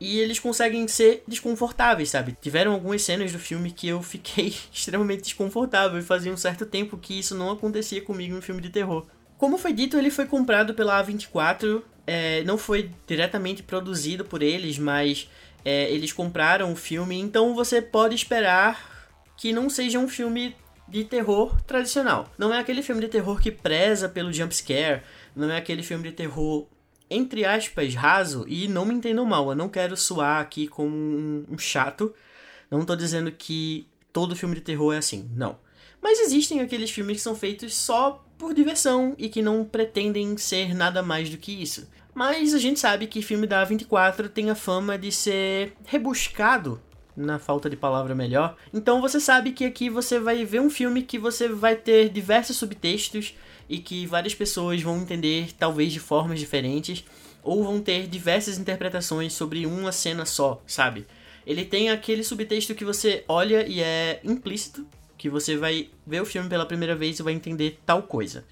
E 0.00 0.18
eles 0.18 0.38
conseguem 0.38 0.88
ser 0.88 1.22
desconfortáveis, 1.28 2.08
sabe? 2.08 2.34
Tiveram 2.40 2.72
algumas 2.72 3.02
cenas 3.02 3.30
do 3.32 3.38
filme 3.38 3.70
que 3.70 3.86
eu 3.86 4.02
fiquei 4.02 4.54
extremamente 4.72 5.24
desconfortável 5.24 5.98
e 5.98 6.02
fazia 6.02 6.32
um 6.32 6.38
certo 6.38 6.64
tempo 6.64 6.96
que 6.96 7.18
isso 7.18 7.34
não 7.34 7.50
acontecia 7.50 8.00
comigo 8.00 8.34
em 8.34 8.40
filme 8.40 8.62
de 8.62 8.70
terror. 8.70 9.04
Como 9.36 9.58
foi 9.58 9.74
dito, 9.74 9.98
ele 9.98 10.10
foi 10.10 10.24
comprado 10.24 10.72
pela 10.72 11.04
A24, 11.04 11.82
é, 12.06 12.44
não 12.44 12.56
foi 12.56 12.90
diretamente 13.06 13.62
produzido 13.62 14.24
por 14.24 14.42
eles, 14.42 14.78
mas 14.78 15.28
é, 15.62 15.90
eles 15.90 16.14
compraram 16.14 16.72
o 16.72 16.76
filme, 16.76 17.20
então 17.20 17.54
você 17.54 17.82
pode 17.82 18.14
esperar 18.14 19.10
que 19.36 19.52
não 19.52 19.68
seja 19.68 19.98
um 19.98 20.08
filme 20.08 20.56
de 20.88 21.04
terror 21.04 21.60
tradicional. 21.62 22.30
Não 22.38 22.52
é 22.52 22.58
aquele 22.58 22.82
filme 22.82 23.00
de 23.00 23.08
terror 23.08 23.40
que 23.40 23.50
preza 23.50 24.08
pelo 24.08 24.32
jump 24.32 24.54
scare, 24.54 25.02
não 25.34 25.50
é 25.50 25.56
aquele 25.56 25.82
filme 25.82 26.04
de 26.04 26.12
terror 26.12 26.66
entre 27.08 27.44
aspas 27.44 27.94
raso 27.94 28.44
e 28.48 28.66
não 28.68 28.84
me 28.84 28.94
entendam 28.94 29.24
mal, 29.24 29.48
eu 29.50 29.56
não 29.56 29.68
quero 29.68 29.96
soar 29.96 30.40
aqui 30.40 30.66
como 30.66 30.94
um, 30.94 31.44
um 31.50 31.58
chato. 31.58 32.14
Não 32.70 32.84
tô 32.84 32.96
dizendo 32.96 33.30
que 33.30 33.86
todo 34.12 34.34
filme 34.36 34.56
de 34.56 34.60
terror 34.60 34.92
é 34.92 34.98
assim, 34.98 35.30
não. 35.34 35.58
Mas 36.02 36.20
existem 36.20 36.60
aqueles 36.60 36.90
filmes 36.90 37.18
que 37.18 37.22
são 37.22 37.34
feitos 37.34 37.74
só 37.74 38.24
por 38.36 38.52
diversão 38.52 39.14
e 39.16 39.28
que 39.28 39.40
não 39.40 39.64
pretendem 39.64 40.36
ser 40.36 40.74
nada 40.74 41.02
mais 41.02 41.30
do 41.30 41.38
que 41.38 41.52
isso. 41.52 41.88
Mas 42.14 42.54
a 42.54 42.58
gente 42.58 42.80
sabe 42.80 43.06
que 43.06 43.22
filme 43.22 43.46
da 43.46 43.66
A24 43.66 44.28
tem 44.28 44.50
a 44.50 44.54
fama 44.54 44.98
de 44.98 45.12
ser 45.12 45.74
rebuscado 45.84 46.80
na 47.16 47.38
falta 47.38 47.70
de 47.70 47.76
palavra 47.76 48.14
melhor. 48.14 48.56
Então 48.72 49.00
você 49.00 49.18
sabe 49.18 49.52
que 49.52 49.64
aqui 49.64 49.88
você 49.88 50.20
vai 50.20 50.44
ver 50.44 50.60
um 50.60 50.68
filme 50.68 51.02
que 51.02 51.18
você 51.18 51.48
vai 51.48 51.74
ter 51.74 52.08
diversos 52.08 52.56
subtextos 52.56 53.34
e 53.68 53.78
que 53.78 54.06
várias 54.06 54.34
pessoas 54.34 54.82
vão 54.82 54.98
entender 54.98 55.52
talvez 55.58 55.92
de 55.92 56.00
formas 56.00 56.38
diferentes 56.38 57.04
ou 57.42 57.64
vão 57.64 57.80
ter 57.80 58.06
diversas 58.06 58.58
interpretações 58.58 59.32
sobre 59.32 59.66
uma 59.66 59.92
cena 59.92 60.26
só, 60.26 60.62
sabe? 60.66 61.06
Ele 61.46 61.64
tem 61.64 61.90
aquele 61.90 62.24
subtexto 62.24 62.74
que 62.74 62.84
você 62.84 63.24
olha 63.28 63.66
e 63.66 63.80
é 63.80 64.20
implícito, 64.24 64.84
que 65.16 65.30
você 65.30 65.56
vai 65.56 65.88
ver 66.04 66.20
o 66.20 66.26
filme 66.26 66.48
pela 66.48 66.66
primeira 66.66 66.94
vez 66.94 67.18
e 67.18 67.22
vai 67.22 67.32
entender 67.32 67.78
tal 67.86 68.02
coisa. 68.02 68.44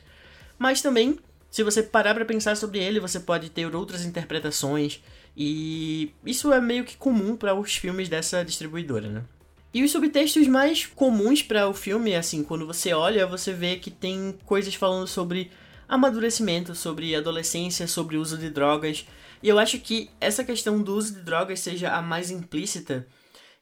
Mas 0.56 0.80
também, 0.80 1.18
se 1.50 1.64
você 1.64 1.82
parar 1.82 2.14
para 2.14 2.24
pensar 2.24 2.56
sobre 2.56 2.78
ele, 2.78 3.00
você 3.00 3.18
pode 3.18 3.50
ter 3.50 3.74
outras 3.74 4.04
interpretações 4.04 5.02
e 5.36 6.14
isso 6.24 6.52
é 6.52 6.60
meio 6.60 6.84
que 6.84 6.96
comum 6.96 7.36
para 7.36 7.54
os 7.54 7.74
filmes 7.74 8.08
dessa 8.08 8.44
distribuidora, 8.44 9.08
né? 9.08 9.24
E 9.72 9.82
os 9.82 9.90
subtextos 9.90 10.46
mais 10.46 10.86
comuns 10.86 11.42
para 11.42 11.68
o 11.68 11.74
filme, 11.74 12.14
assim, 12.14 12.44
quando 12.44 12.64
você 12.64 12.94
olha, 12.94 13.26
você 13.26 13.52
vê 13.52 13.76
que 13.76 13.90
tem 13.90 14.38
coisas 14.44 14.74
falando 14.76 15.08
sobre 15.08 15.50
amadurecimento, 15.88 16.74
sobre 16.76 17.14
adolescência, 17.16 17.88
sobre 17.88 18.16
uso 18.16 18.38
de 18.38 18.50
drogas. 18.50 19.04
E 19.42 19.48
eu 19.48 19.58
acho 19.58 19.80
que 19.80 20.10
essa 20.20 20.44
questão 20.44 20.80
do 20.80 20.94
uso 20.94 21.14
de 21.14 21.22
drogas 21.22 21.58
seja 21.58 21.92
a 21.92 22.00
mais 22.00 22.30
implícita 22.30 23.06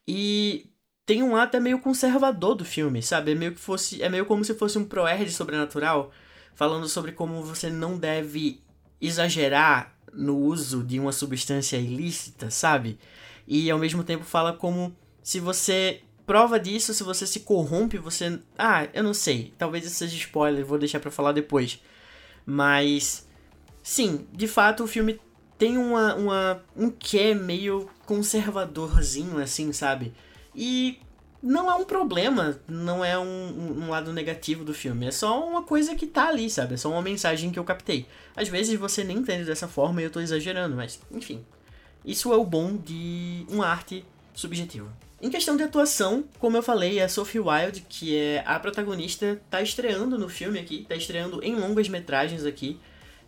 E 0.06 0.70
tem 1.06 1.22
um 1.22 1.34
ato 1.34 1.60
meio 1.60 1.80
conservador 1.80 2.54
do 2.54 2.64
filme, 2.64 3.02
sabe? 3.02 3.32
É 3.32 3.34
meio 3.34 3.54
que 3.54 3.60
fosse, 3.60 4.02
é 4.02 4.08
meio 4.08 4.26
como 4.26 4.44
se 4.44 4.54
fosse 4.54 4.78
um 4.78 4.84
proerd 4.84 5.30
sobrenatural, 5.32 6.12
falando 6.54 6.88
sobre 6.88 7.12
como 7.12 7.42
você 7.42 7.70
não 7.70 7.98
deve 7.98 8.62
exagerar 9.00 9.96
no 10.12 10.36
uso 10.36 10.82
de 10.82 10.98
uma 11.00 11.12
substância 11.12 11.76
ilícita, 11.76 12.50
sabe? 12.50 12.98
E 13.46 13.70
ao 13.70 13.78
mesmo 13.78 14.04
tempo 14.04 14.24
fala 14.24 14.52
como 14.52 14.94
se 15.22 15.40
você 15.40 16.02
prova 16.26 16.58
disso, 16.58 16.94
se 16.94 17.02
você 17.02 17.26
se 17.26 17.40
corrompe, 17.40 17.98
você, 17.98 18.38
ah, 18.56 18.86
eu 18.92 19.02
não 19.02 19.14
sei, 19.14 19.52
talvez 19.58 19.84
isso 19.84 19.96
seja 19.96 20.16
spoiler, 20.16 20.64
vou 20.64 20.78
deixar 20.78 21.00
para 21.00 21.10
falar 21.10 21.32
depois. 21.32 21.80
Mas 22.46 23.26
sim, 23.82 24.26
de 24.32 24.46
fato 24.46 24.84
o 24.84 24.88
filme 24.88 25.20
tem 25.58 25.78
uma, 25.78 26.14
uma 26.14 26.62
um 26.76 26.90
quê 26.90 27.34
meio 27.34 27.88
conservadorzinho 28.06 29.38
assim, 29.38 29.72
sabe? 29.72 30.12
E 30.54 30.98
não 31.42 31.70
é 31.70 31.74
um 31.74 31.84
problema, 31.84 32.60
não 32.68 33.04
é 33.04 33.18
um, 33.18 33.82
um, 33.82 33.90
lado 33.90 34.12
negativo 34.12 34.64
do 34.64 34.72
filme, 34.72 35.06
é 35.06 35.10
só 35.10 35.44
uma 35.44 35.62
coisa 35.62 35.94
que 35.96 36.06
tá 36.06 36.28
ali, 36.28 36.48
sabe? 36.48 36.74
É 36.74 36.76
só 36.76 36.88
uma 36.90 37.02
mensagem 37.02 37.50
que 37.50 37.58
eu 37.58 37.64
captei. 37.64 38.06
Às 38.36 38.48
vezes 38.48 38.78
você 38.78 39.02
nem 39.02 39.18
entende 39.18 39.44
dessa 39.44 39.66
forma 39.66 40.00
e 40.00 40.04
eu 40.04 40.10
tô 40.10 40.20
exagerando, 40.20 40.76
mas 40.76 41.00
enfim. 41.10 41.44
Isso 42.04 42.32
é 42.32 42.36
o 42.36 42.44
bom 42.44 42.76
de 42.76 43.44
uma 43.48 43.66
arte 43.66 44.04
subjetiva. 44.34 44.92
Em 45.20 45.30
questão 45.30 45.56
de 45.56 45.62
atuação, 45.62 46.24
como 46.38 46.56
eu 46.56 46.62
falei, 46.62 47.00
a 47.00 47.08
Sophie 47.08 47.40
Wilde, 47.40 47.86
que 47.88 48.16
é 48.16 48.42
a 48.44 48.58
protagonista, 48.58 49.40
tá 49.48 49.62
estreando 49.62 50.18
no 50.18 50.28
filme 50.28 50.58
aqui, 50.58 50.84
tá 50.88 50.96
estreando 50.96 51.42
em 51.44 51.54
longas 51.54 51.88
metragens 51.88 52.44
aqui, 52.44 52.80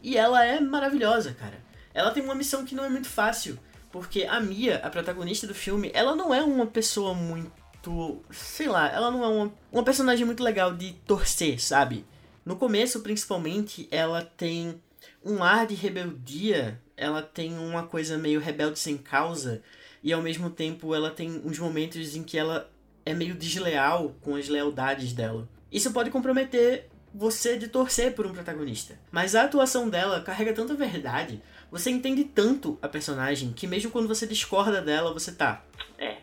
e 0.03 0.17
ela 0.17 0.45
é 0.45 0.61
maravilhosa, 0.61 1.33
cara. 1.35 1.59
Ela 1.93 2.11
tem 2.11 2.23
uma 2.23 2.35
missão 2.35 2.65
que 2.65 2.75
não 2.75 2.85
é 2.85 2.89
muito 2.89 3.09
fácil, 3.09 3.59
porque 3.93 4.25
a 4.25 4.41
Mia, 4.41 4.81
a 4.83 4.91
protagonista 4.91 5.47
do 5.47 5.55
filme, 5.55 5.91
ela 5.95 6.17
não 6.17 6.35
é 6.35 6.43
uma 6.43 6.67
pessoa 6.67 7.15
muito. 7.15 7.64
Sei 8.31 8.69
lá, 8.69 8.91
ela 8.91 9.11
não 9.11 9.25
é 9.25 9.29
uma, 9.29 9.53
uma 9.73 9.83
personagem 9.85 10.25
muito 10.25 10.43
legal 10.43 10.75
de 10.75 10.93
torcer, 11.07 11.61
sabe? 11.61 12.05
No 12.45 12.57
começo, 12.57 13.01
principalmente, 13.01 13.89
ela 13.91 14.23
tem 14.23 14.81
um 15.25 15.43
ar 15.43 15.67
de 15.67 15.75
rebeldia, 15.75 16.81
ela 16.97 17.23
tem 17.23 17.57
uma 17.59 17.85
coisa 17.85 18.19
meio 18.19 18.41
rebelde 18.41 18.79
sem 18.79 18.97
causa, 18.97 19.63
e 20.03 20.13
ao 20.13 20.23
mesmo 20.23 20.51
tempo 20.51 20.95
ela 20.95 21.11
tem 21.11 21.41
uns 21.45 21.59
momentos 21.59 22.15
em 22.15 22.23
que 22.23 22.37
ela 22.37 22.71
é 23.07 23.15
meio 23.15 23.35
desleal 23.35 24.15
com 24.21 24.37
as 24.37 24.49
lealdades 24.49 25.13
dela. 25.13 25.49
Isso 25.73 25.93
pode 25.93 26.11
comprometer 26.11 26.89
você 27.15 27.57
de 27.57 27.69
torcer 27.69 28.15
por 28.15 28.27
um 28.27 28.33
protagonista. 28.33 28.99
Mas 29.11 29.35
a 29.35 29.45
atuação 29.45 29.89
dela 29.89 30.21
carrega 30.21 30.53
tanta 30.53 30.75
verdade 30.75 31.41
você 31.75 31.91
entende 31.91 32.23
tanto 32.23 32.79
a 32.81 32.89
personagem 32.89 33.53
que 33.53 33.67
mesmo 33.67 33.91
quando 33.91 34.07
você 34.07 34.29
discorda 34.29 34.81
dela, 34.81 35.13
você 35.13 35.33
tá. 35.33 35.65
É. 35.99 36.19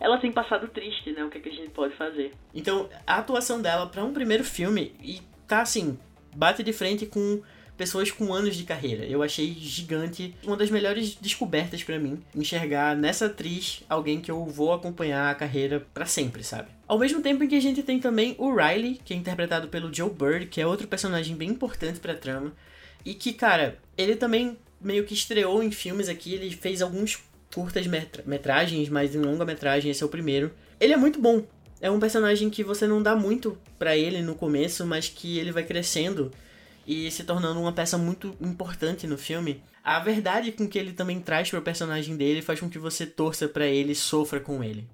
Ela 0.00 0.18
tem 0.18 0.32
passado 0.32 0.66
triste, 0.68 1.12
né? 1.12 1.22
O 1.22 1.28
que, 1.28 1.38
é 1.38 1.40
que 1.40 1.50
a 1.50 1.52
gente 1.52 1.70
pode 1.70 1.94
fazer? 1.94 2.32
Então, 2.54 2.88
a 3.06 3.18
atuação 3.18 3.60
dela 3.60 3.86
para 3.86 4.02
um 4.02 4.12
primeiro 4.12 4.42
filme 4.42 4.94
e 5.02 5.20
tá 5.46 5.60
assim, 5.60 5.98
bate 6.34 6.62
de 6.62 6.72
frente 6.72 7.04
com 7.04 7.42
pessoas 7.80 8.10
com 8.10 8.34
anos 8.34 8.56
de 8.56 8.64
carreira. 8.64 9.06
Eu 9.06 9.22
achei 9.22 9.54
gigante, 9.54 10.34
uma 10.44 10.54
das 10.54 10.70
melhores 10.70 11.14
descobertas 11.14 11.82
para 11.82 11.98
mim, 11.98 12.22
enxergar 12.34 12.94
nessa 12.94 13.24
atriz 13.24 13.82
alguém 13.88 14.20
que 14.20 14.30
eu 14.30 14.44
vou 14.44 14.74
acompanhar 14.74 15.30
a 15.30 15.34
carreira 15.34 15.86
para 15.94 16.04
sempre, 16.04 16.44
sabe? 16.44 16.68
Ao 16.86 16.98
mesmo 16.98 17.22
tempo 17.22 17.42
em 17.42 17.48
que 17.48 17.54
a 17.56 17.60
gente 17.60 17.82
tem 17.82 17.98
também 17.98 18.34
o 18.36 18.54
Riley, 18.54 19.00
que 19.02 19.14
é 19.14 19.16
interpretado 19.16 19.68
pelo 19.68 19.92
Joe 19.92 20.10
Bird, 20.10 20.46
que 20.46 20.60
é 20.60 20.66
outro 20.66 20.86
personagem 20.86 21.34
bem 21.34 21.48
importante 21.48 22.00
para 22.00 22.14
trama, 22.14 22.52
e 23.02 23.14
que, 23.14 23.32
cara, 23.32 23.78
ele 23.96 24.14
também 24.14 24.58
meio 24.78 25.04
que 25.04 25.14
estreou 25.14 25.62
em 25.62 25.70
filmes 25.70 26.10
aqui, 26.10 26.34
ele 26.34 26.50
fez 26.50 26.82
alguns 26.82 27.22
curtas 27.54 27.86
metragens, 28.24 28.88
mas 28.88 29.14
em 29.14 29.20
longa 29.20 29.44
metragem 29.44 29.90
esse 29.90 30.02
é 30.02 30.06
o 30.06 30.10
primeiro. 30.10 30.52
Ele 30.78 30.92
é 30.92 30.96
muito 30.96 31.20
bom. 31.20 31.44
É 31.80 31.90
um 31.90 31.98
personagem 31.98 32.50
que 32.50 32.62
você 32.62 32.86
não 32.86 33.02
dá 33.02 33.16
muito 33.16 33.58
para 33.78 33.96
ele 33.96 34.22
no 34.22 34.34
começo, 34.34 34.86
mas 34.86 35.08
que 35.08 35.38
ele 35.38 35.52
vai 35.52 35.64
crescendo 35.64 36.30
e 36.86 37.10
se 37.10 37.24
tornando 37.24 37.60
uma 37.60 37.72
peça 37.72 37.96
muito 37.96 38.36
importante 38.40 39.06
no 39.06 39.16
filme. 39.16 39.62
A 39.82 39.98
verdade 39.98 40.52
com 40.52 40.68
que 40.68 40.78
ele 40.78 40.92
também 40.92 41.20
traz 41.20 41.48
para 41.48 41.58
o 41.58 41.62
personagem 41.62 42.16
dele 42.16 42.42
faz 42.42 42.60
com 42.60 42.68
que 42.68 42.78
você 42.78 43.06
torça 43.06 43.48
para 43.48 43.66
ele 43.66 43.94
sofra 43.94 44.40
com 44.40 44.62
ele. 44.62 44.86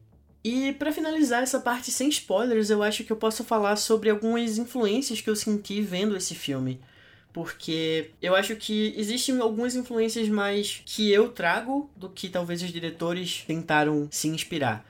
E 0.45 0.73
para 0.75 0.93
finalizar 0.93 1.43
essa 1.43 1.59
parte 1.59 1.91
sem 1.91 2.09
spoilers, 2.09 2.71
eu 2.71 2.83
acho 2.83 3.03
que 3.03 3.13
eu 3.13 3.17
posso 3.17 3.43
falar 3.43 3.75
sobre 3.75 4.11
algumas 4.11 4.59
influências 4.59 5.21
que 5.21 5.29
eu 5.29 5.35
senti 5.35 5.81
vendo 5.81 6.17
esse 6.17 6.37
filme 6.37 6.81
porque 7.37 8.13
eu 8.23 8.35
acho 8.35 8.57
que 8.57 8.95
existem 8.97 9.39
algumas 9.39 9.77
influências 9.77 10.27
mais 10.27 10.81
que 10.87 11.13
eu 11.13 11.29
trago 11.29 11.91
do 11.95 12.09
que 12.09 12.31
talvez 12.31 12.63
os 12.63 12.73
diretores 12.73 13.45
tentaram 13.47 14.09
se 14.11 14.27
inspirar. 14.29 14.89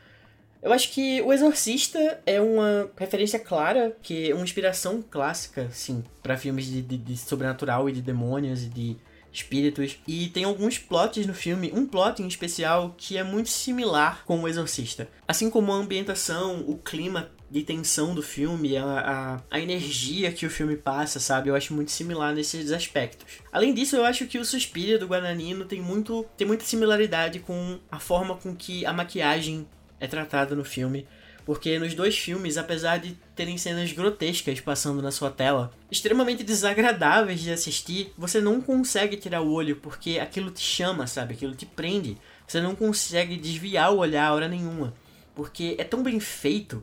Eu 0.62 0.72
acho 0.72 0.92
que 0.92 1.20
O 1.22 1.32
Exorcista 1.32 2.22
é 2.24 2.40
uma 2.40 2.88
referência 2.96 3.40
clara, 3.40 3.96
que 4.00 4.30
é 4.30 4.32
uma 4.32 4.44
inspiração 4.44 5.02
clássica, 5.02 5.68
sim, 5.72 6.04
para 6.22 6.36
filmes 6.36 6.66
de, 6.66 6.82
de, 6.82 6.96
de 6.96 7.16
sobrenatural 7.16 7.88
e 7.88 7.92
de 7.92 8.00
demônios 8.00 8.62
e 8.62 8.68
de 8.68 8.96
espíritos. 9.36 9.98
E 10.06 10.28
tem 10.28 10.44
alguns 10.44 10.78
plots 10.78 11.26
no 11.26 11.34
filme, 11.34 11.72
um 11.74 11.86
plot 11.86 12.22
em 12.22 12.26
especial 12.26 12.94
que 12.96 13.16
é 13.16 13.22
muito 13.22 13.48
similar 13.48 14.24
com 14.24 14.42
o 14.42 14.48
Exorcista. 14.48 15.08
Assim 15.26 15.50
como 15.50 15.72
a 15.72 15.76
ambientação, 15.76 16.64
o 16.66 16.78
clima 16.78 17.30
de 17.50 17.62
tensão 17.62 18.14
do 18.14 18.22
filme, 18.22 18.76
a, 18.76 18.84
a, 18.84 19.56
a, 19.56 19.60
energia 19.60 20.32
que 20.32 20.44
o 20.44 20.50
filme 20.50 20.76
passa, 20.76 21.20
sabe? 21.20 21.48
Eu 21.48 21.54
acho 21.54 21.72
muito 21.72 21.92
similar 21.92 22.34
nesses 22.34 22.72
aspectos. 22.72 23.24
Além 23.52 23.72
disso, 23.72 23.94
eu 23.94 24.04
acho 24.04 24.26
que 24.26 24.38
o 24.38 24.44
Suspira 24.44 24.98
do 24.98 25.06
Guadagnino 25.06 25.64
tem, 25.64 25.80
muito, 25.80 26.26
tem 26.36 26.46
muita 26.46 26.64
similaridade 26.64 27.38
com 27.38 27.78
a 27.90 28.00
forma 28.00 28.36
com 28.36 28.54
que 28.54 28.84
a 28.84 28.92
maquiagem 28.92 29.66
é 30.00 30.06
tratada 30.06 30.54
no 30.54 30.64
filme. 30.64 31.06
Porque 31.46 31.78
nos 31.78 31.94
dois 31.94 32.18
filmes, 32.18 32.58
apesar 32.58 32.98
de 32.98 33.12
terem 33.36 33.56
cenas 33.56 33.92
grotescas 33.92 34.60
passando 34.60 35.00
na 35.00 35.12
sua 35.12 35.30
tela, 35.30 35.72
extremamente 35.88 36.42
desagradáveis 36.42 37.40
de 37.40 37.52
assistir, 37.52 38.12
você 38.18 38.40
não 38.40 38.60
consegue 38.60 39.16
tirar 39.16 39.42
o 39.42 39.52
olho 39.52 39.76
porque 39.76 40.18
aquilo 40.18 40.50
te 40.50 40.60
chama, 40.60 41.06
sabe? 41.06 41.34
Aquilo 41.34 41.54
te 41.54 41.64
prende. 41.64 42.18
Você 42.48 42.60
não 42.60 42.74
consegue 42.74 43.36
desviar 43.36 43.92
o 43.92 43.98
olhar 43.98 44.26
a 44.26 44.34
hora 44.34 44.48
nenhuma. 44.48 44.92
Porque 45.36 45.76
é 45.78 45.84
tão 45.84 46.02
bem 46.02 46.18
feito 46.18 46.82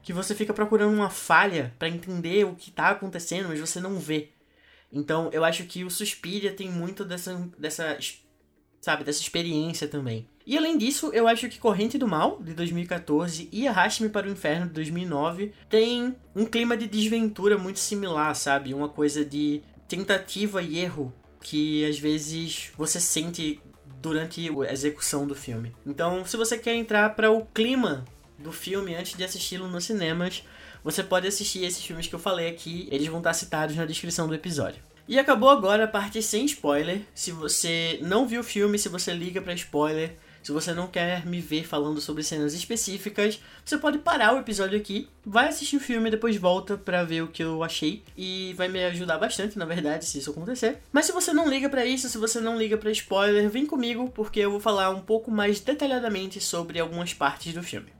que 0.00 0.12
você 0.12 0.32
fica 0.32 0.54
procurando 0.54 0.94
uma 0.94 1.10
falha 1.10 1.74
para 1.76 1.88
entender 1.88 2.46
o 2.46 2.54
que 2.54 2.70
tá 2.70 2.90
acontecendo, 2.90 3.48
mas 3.48 3.58
você 3.58 3.80
não 3.80 3.98
vê. 3.98 4.30
Então, 4.92 5.28
eu 5.32 5.44
acho 5.44 5.64
que 5.64 5.82
o 5.82 5.90
Suspiria 5.90 6.52
tem 6.52 6.70
muito 6.70 7.04
dessa, 7.04 7.34
dessa 7.58 7.98
sabe, 8.80 9.02
dessa 9.02 9.20
experiência 9.20 9.88
também. 9.88 10.28
E 10.46 10.58
além 10.58 10.76
disso, 10.76 11.10
eu 11.14 11.26
acho 11.26 11.48
que 11.48 11.58
Corrente 11.58 11.96
do 11.96 12.06
Mal, 12.06 12.38
de 12.42 12.52
2014, 12.52 13.48
e 13.50 13.66
Arraste-me 13.66 14.10
para 14.10 14.26
o 14.26 14.30
Inferno, 14.30 14.66
de 14.66 14.72
2009, 14.72 15.52
tem 15.70 16.14
um 16.36 16.44
clima 16.44 16.76
de 16.76 16.86
desventura 16.86 17.56
muito 17.56 17.78
similar, 17.78 18.34
sabe? 18.34 18.74
Uma 18.74 18.88
coisa 18.88 19.24
de 19.24 19.62
tentativa 19.88 20.62
e 20.62 20.78
erro 20.78 21.12
que 21.40 21.84
às 21.84 21.98
vezes 21.98 22.70
você 22.76 23.00
sente 23.00 23.60
durante 24.00 24.50
a 24.68 24.72
execução 24.72 25.26
do 25.26 25.34
filme. 25.34 25.74
Então, 25.86 26.26
se 26.26 26.36
você 26.36 26.58
quer 26.58 26.74
entrar 26.74 27.14
para 27.14 27.30
o 27.30 27.46
clima 27.46 28.04
do 28.38 28.52
filme 28.52 28.94
antes 28.94 29.16
de 29.16 29.24
assisti-lo 29.24 29.66
nos 29.68 29.84
cinemas, 29.84 30.42
você 30.82 31.02
pode 31.02 31.26
assistir 31.26 31.64
esses 31.64 31.84
filmes 31.84 32.06
que 32.06 32.14
eu 32.14 32.18
falei 32.18 32.48
aqui, 32.48 32.86
eles 32.90 33.06
vão 33.06 33.18
estar 33.18 33.32
citados 33.32 33.76
na 33.76 33.86
descrição 33.86 34.28
do 34.28 34.34
episódio. 34.34 34.82
E 35.06 35.18
acabou 35.18 35.50
agora 35.50 35.84
a 35.84 35.88
parte 35.88 36.22
sem 36.22 36.44
spoiler. 36.46 37.02
Se 37.14 37.30
você 37.30 37.98
não 38.02 38.26
viu 38.26 38.40
o 38.40 38.44
filme, 38.44 38.78
se 38.78 38.88
você 38.88 39.12
liga 39.12 39.40
para 39.40 39.54
spoiler, 39.54 40.16
se 40.44 40.52
você 40.52 40.74
não 40.74 40.86
quer 40.86 41.24
me 41.24 41.40
ver 41.40 41.66
falando 41.66 42.02
sobre 42.02 42.22
cenas 42.22 42.52
específicas, 42.52 43.40
você 43.64 43.78
pode 43.78 43.96
parar 43.96 44.34
o 44.34 44.38
episódio 44.38 44.78
aqui, 44.78 45.08
vai 45.24 45.48
assistir 45.48 45.76
o 45.76 45.80
filme 45.80 46.08
e 46.08 46.10
depois 46.10 46.36
volta 46.36 46.76
para 46.76 47.02
ver 47.02 47.22
o 47.22 47.28
que 47.28 47.42
eu 47.42 47.64
achei 47.64 48.04
e 48.14 48.52
vai 48.52 48.68
me 48.68 48.84
ajudar 48.84 49.16
bastante, 49.16 49.58
na 49.58 49.64
verdade, 49.64 50.04
se 50.04 50.18
isso 50.18 50.30
acontecer. 50.30 50.82
Mas 50.92 51.06
se 51.06 51.12
você 51.12 51.32
não 51.32 51.48
liga 51.48 51.70
para 51.70 51.86
isso, 51.86 52.10
se 52.10 52.18
você 52.18 52.40
não 52.40 52.58
liga 52.58 52.76
para 52.76 52.90
spoiler, 52.90 53.48
vem 53.48 53.64
comigo 53.64 54.10
porque 54.10 54.40
eu 54.40 54.50
vou 54.50 54.60
falar 54.60 54.90
um 54.90 55.00
pouco 55.00 55.30
mais 55.30 55.60
detalhadamente 55.60 56.38
sobre 56.42 56.78
algumas 56.78 57.14
partes 57.14 57.54
do 57.54 57.62
filme. 57.62 57.90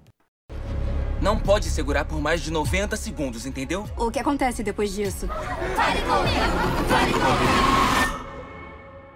Não 1.22 1.40
pode 1.40 1.70
segurar 1.70 2.04
por 2.04 2.20
mais 2.20 2.42
de 2.42 2.50
90 2.50 2.94
segundos, 2.96 3.46
entendeu? 3.46 3.88
O 3.96 4.10
que 4.10 4.18
acontece 4.18 4.62
depois 4.62 4.92
disso? 4.92 5.26
Pare 5.74 6.02
comigo! 6.02 6.88
Pare 6.90 7.12
comigo! 7.12 8.24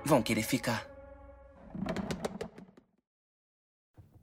Vão 0.06 0.22
querer 0.22 0.44
ficar. 0.44 0.97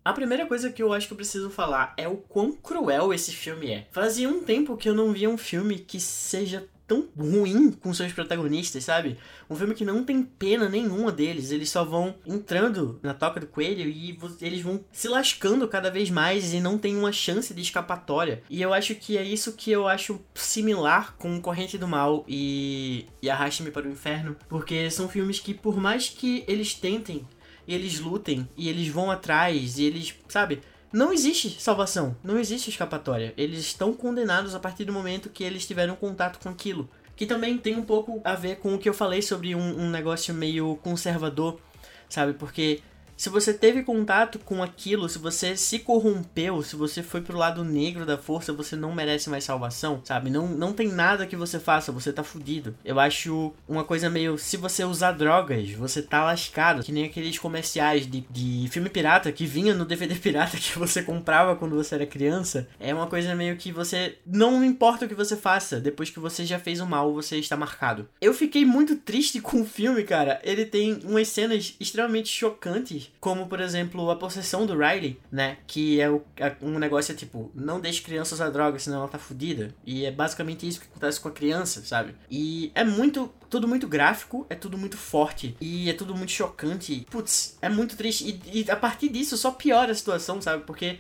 A 0.06 0.14
primeira 0.14 0.46
coisa 0.46 0.72
que 0.72 0.84
eu 0.84 0.94
acho 0.94 1.08
que 1.08 1.14
eu 1.14 1.18
preciso 1.18 1.50
falar 1.50 1.96
é 1.98 2.08
o 2.08 2.18
quão 2.18 2.52
cruel 2.52 3.12
esse 3.12 3.32
filme 3.32 3.72
é. 3.72 3.88
Fazia 3.92 4.30
um 4.30 4.44
tempo 4.44 4.78
que 4.78 4.88
eu 4.88 4.94
não 4.94 5.12
via 5.12 5.28
um 5.28 5.36
filme 5.36 5.80
que 5.80 6.00
seja 6.00 6.70
tão 6.88 7.10
ruim 7.18 7.72
com 7.72 7.92
seus 7.92 8.14
protagonistas, 8.14 8.84
sabe? 8.84 9.18
Um 9.50 9.56
filme 9.56 9.74
que 9.74 9.84
não 9.84 10.04
tem 10.04 10.22
pena 10.22 10.70
nenhuma 10.70 11.12
deles, 11.12 11.50
eles 11.50 11.72
só 11.72 11.84
vão 11.84 12.14
entrando 12.24 13.00
na 13.02 13.16
toca 13.16 13.40
do 13.40 13.48
coelho 13.48 13.90
e 13.90 14.16
eles 14.42 14.62
vão 14.62 14.86
se 14.92 15.08
lascando 15.08 15.68
cada 15.68 15.90
vez 15.90 16.12
mais 16.12 16.54
e 16.54 16.60
não 16.60 16.78
tem 16.78 16.96
uma 16.96 17.12
chance 17.12 17.52
de 17.52 17.62
escapatória. 17.64 18.44
E 18.48 18.62
eu 18.62 18.76
acho 18.76 18.94
que 18.94 19.18
é 19.18 19.24
isso 19.24 19.54
que 19.54 19.72
eu 19.72 19.88
acho 19.88 20.22
similar 20.36 21.16
com 21.18 21.42
Corrente 21.42 21.80
do 21.80 21.88
Mal 21.88 22.24
e, 22.28 23.08
e 23.24 23.30
Arraste-me 23.30 23.72
para 23.72 23.88
o 23.88 23.92
Inferno, 23.92 24.36
porque 24.48 24.92
são 24.92 25.10
filmes 25.10 25.40
que 25.40 25.56
por 25.56 25.78
mais 25.78 26.10
que 26.10 26.44
eles 26.48 26.76
tentem, 26.76 27.26
e 27.68 27.74
eles 27.74 28.00
lutem, 28.00 28.48
e 28.56 28.70
eles 28.70 28.88
vão 28.88 29.10
atrás, 29.12 29.78
e 29.78 29.84
eles, 29.84 30.14
sabe? 30.28 30.62
não 30.96 31.12
existe 31.12 31.62
salvação, 31.62 32.16
não 32.24 32.40
existe 32.40 32.70
escapatória. 32.70 33.34
Eles 33.36 33.60
estão 33.60 33.92
condenados 33.92 34.56
a 34.56 34.60
partir 34.62 34.86
do 34.86 34.94
momento 34.94 35.30
que 35.30 35.44
eles 35.44 35.68
tiveram 35.68 35.94
contato 35.94 36.40
com 36.40 36.48
aquilo. 36.48 36.90
Que 37.18 37.26
também 37.26 37.58
tem 37.58 37.76
um 37.76 37.84
pouco 37.84 38.22
a 38.24 38.34
ver 38.34 38.60
com 38.60 38.74
o 38.74 38.80
que 38.80 38.88
eu 38.88 38.94
falei 38.94 39.22
sobre 39.22 39.54
um, 39.54 39.60
um 39.60 39.90
negócio 39.90 40.34
meio 40.34 40.78
conservador, 40.78 41.60
sabe? 42.08 42.32
Porque 42.32 42.80
se 43.18 43.30
você 43.30 43.54
teve 43.54 43.84
contato 43.84 44.40
com 44.40 44.62
aquilo, 44.62 45.08
se 45.08 45.18
você 45.18 45.56
se 45.56 45.80
corrompeu, 45.80 46.62
se 46.62 46.76
você 46.76 47.02
foi 47.02 47.22
pro 47.22 47.38
lado 47.38 47.64
negro 47.64 48.06
da 48.06 48.18
força, 48.18 48.52
você 48.52 48.76
não 48.76 48.94
merece 48.94 49.30
mais 49.30 49.44
salvação, 49.44 50.02
sabe? 50.04 50.30
Não, 50.30 50.48
não 50.48 50.74
tem 50.74 50.90
nada 50.90 51.26
que 51.26 51.36
você 51.36 51.60
faça, 51.60 51.92
você 51.92 52.12
tá 52.12 52.24
fudido. 52.24 52.76
Eu 52.84 53.00
acho 53.00 53.54
uma 53.68 53.84
coisa 53.84 54.10
meio. 54.10 54.38
Se 54.38 54.58
você 54.58 54.84
usar 54.84 55.14
drogas, 55.14 55.72
você 55.72 56.02
tá 56.02 56.26
lascado. 56.26 56.84
Que 56.84 56.92
nem 56.92 57.06
aqueles 57.06 57.40
comerciais 57.40 58.06
de, 58.06 58.26
de 58.30 58.68
filme 58.70 58.90
pirata 58.90 59.32
que 59.32 59.46
vinha 59.46 59.74
no 59.74 59.86
DVD 59.86 60.16
pirata 60.20 60.58
que 60.58 60.78
você 60.78 61.02
comprava 61.02 61.56
quando 61.56 61.76
você 61.76 61.96
era 61.96 62.06
criança. 62.06 62.68
É 62.80 62.94
uma 62.94 63.08
coisa 63.08 63.34
meio 63.34 63.56
que 63.56 63.72
você. 63.72 64.18
Não 64.26 64.64
importa 64.64 65.06
o 65.06 65.08
que 65.08 65.16
você 65.16 65.38
faça, 65.38 65.80
depois 65.80 66.10
que 66.10 66.20
você 66.20 66.46
já 66.46 66.60
fez 66.60 66.82
o 66.82 66.86
mal, 66.86 67.14
você 67.14 67.38
está 67.38 67.56
marcado. 67.56 68.08
Eu 68.20 68.34
fiquei 68.34 68.66
muito 68.66 68.96
triste 68.98 69.40
com 69.42 69.62
o 69.62 69.66
filme, 69.66 70.04
cara. 70.04 70.42
Ele 70.44 70.66
tem 70.66 71.00
umas 71.06 71.30
cenas 71.30 71.76
extremamente 71.80 72.30
chocantes 72.30 73.05
como 73.20 73.48
por 73.48 73.60
exemplo 73.60 74.10
a 74.10 74.16
possessão 74.16 74.66
do 74.66 74.78
Riley, 74.78 75.20
né? 75.32 75.58
Que 75.68 76.00
é 76.00 76.10
o, 76.10 76.24
um 76.62 76.78
negócio 76.80 77.12
é 77.12 77.16
tipo, 77.16 77.52
não 77.54 77.80
deixe 77.80 78.02
criança 78.02 78.36
usar 78.36 78.50
droga, 78.50 78.80
senão 78.80 79.00
ela 79.00 79.08
tá 79.08 79.18
fudida. 79.18 79.74
E 79.86 80.06
é 80.06 80.12
basicamente 80.12 80.68
isso 80.68 80.80
que 80.80 80.88
acontece 80.88 81.20
com 81.20 81.28
a 81.28 81.32
criança, 81.32 81.84
sabe? 81.84 82.16
E 82.30 82.72
é 82.76 82.84
muito. 82.84 83.34
Tudo 83.50 83.68
muito 83.68 83.88
gráfico, 83.88 84.46
é 84.50 84.56
tudo 84.56 84.78
muito 84.78 84.98
forte 84.98 85.56
e 85.62 85.90
é 85.90 85.94
tudo 85.94 86.16
muito 86.16 86.32
chocante. 86.32 87.06
Putz, 87.10 87.58
é 87.62 87.70
muito 87.70 87.96
triste. 87.96 88.28
E, 88.28 88.66
e 88.66 88.72
a 88.72 88.76
partir 88.76 89.08
disso 89.08 89.38
só 89.38 89.52
piora 89.52 89.92
a 89.92 89.96
situação, 89.96 90.42
sabe? 90.42 90.64
Porque 90.66 91.00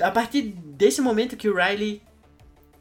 a 0.00 0.10
partir 0.10 0.42
desse 0.42 1.00
momento 1.00 1.36
que 1.36 1.48
o 1.48 1.54
Riley 1.54 2.02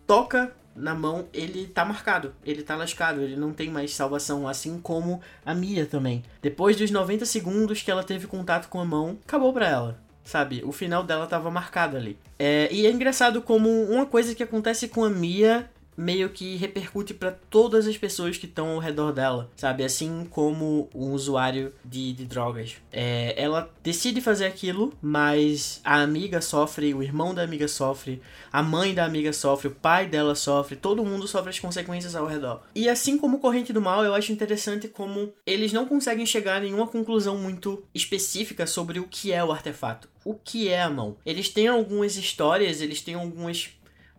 toca 0.08 0.56
na 0.76 0.94
mão, 0.96 1.28
ele 1.34 1.68
tá 1.68 1.86
marcado, 1.86 2.34
ele 2.44 2.64
tá 2.64 2.76
lascado, 2.76 3.22
ele 3.22 3.36
não 3.36 3.54
tem 3.54 3.70
mais 3.70 3.94
salvação, 3.94 4.48
assim 4.48 4.80
como 4.80 5.22
a 5.46 5.54
Mia 5.54 5.86
também. 5.86 6.24
Depois 6.42 6.76
dos 6.76 6.92
90 6.92 7.26
segundos 7.26 7.82
que 7.82 7.92
ela 7.92 8.04
teve 8.04 8.28
contato 8.28 8.68
com 8.68 8.80
a 8.80 8.86
mão, 8.86 9.18
acabou 9.26 9.54
pra 9.54 9.68
ela. 9.68 10.00
Sabe, 10.24 10.62
o 10.64 10.72
final 10.72 11.04
dela 11.04 11.28
tava 11.28 11.52
marcado 11.52 11.98
ali. 11.98 12.18
É, 12.40 12.70
e 12.72 12.86
é 12.86 12.92
engraçado 12.92 13.42
como 13.42 13.70
uma 13.84 14.06
coisa 14.06 14.34
que 14.34 14.42
acontece 14.42 14.88
com 14.88 15.04
a 15.04 15.10
Mia 15.10 15.70
meio 15.96 16.30
que 16.30 16.56
repercute 16.56 17.14
para 17.14 17.32
todas 17.32 17.88
as 17.88 17.98
pessoas 17.98 18.38
que 18.38 18.46
estão 18.46 18.70
ao 18.70 18.80
redor 18.80 19.12
dela, 19.12 19.50
sabe? 19.56 19.84
Assim 19.84 20.28
como 20.30 20.90
um 20.94 21.12
usuário 21.12 21.74
de, 21.84 22.14
de 22.14 22.26
drogas. 22.26 22.76
É, 22.92 23.34
ela 23.38 23.70
decide 23.82 24.22
fazer 24.22 24.46
aquilo, 24.46 24.94
mas 25.02 25.82
a 25.84 26.02
amiga 26.02 26.42
sofre, 26.42 26.94
o 26.94 27.04
irmão 27.04 27.34
da 27.34 27.44
amiga 27.44 27.68
sofre, 27.68 28.22
a 28.52 28.62
mãe 28.62 28.94
da 28.94 29.06
amiga 29.06 29.34
sofre, 29.34 29.68
o 29.68 29.76
pai 29.76 30.08
dela 30.08 30.36
sofre, 30.36 30.76
todo 30.76 31.06
mundo 31.06 31.28
sofre 31.28 31.50
as 31.50 31.60
consequências 31.60 32.16
ao 32.16 32.28
redor. 32.28 32.62
E 32.76 32.90
assim 32.90 33.18
como 33.18 33.40
Corrente 33.40 33.74
do 33.74 33.82
Mal, 33.82 34.04
eu 34.04 34.14
acho 34.14 34.32
interessante 34.32 34.88
como 34.88 35.34
eles 35.46 35.74
não 35.74 35.86
conseguem 35.86 36.26
chegar 36.26 36.58
a 36.58 36.60
nenhuma 36.60 36.88
conclusão 36.88 37.38
muito 37.38 37.84
específica 37.94 38.66
sobre 38.66 39.00
o 39.00 39.08
que 39.08 39.32
é 39.32 39.44
o 39.44 39.52
artefato. 39.52 40.10
O 40.26 40.34
que 40.34 40.70
é 40.70 40.82
a 40.82 40.90
mão? 40.90 41.18
Eles 41.26 41.50
têm 41.50 41.68
algumas 41.68 42.16
histórias, 42.16 42.82
eles 42.82 43.02
têm 43.02 43.16
algumas 43.16 43.72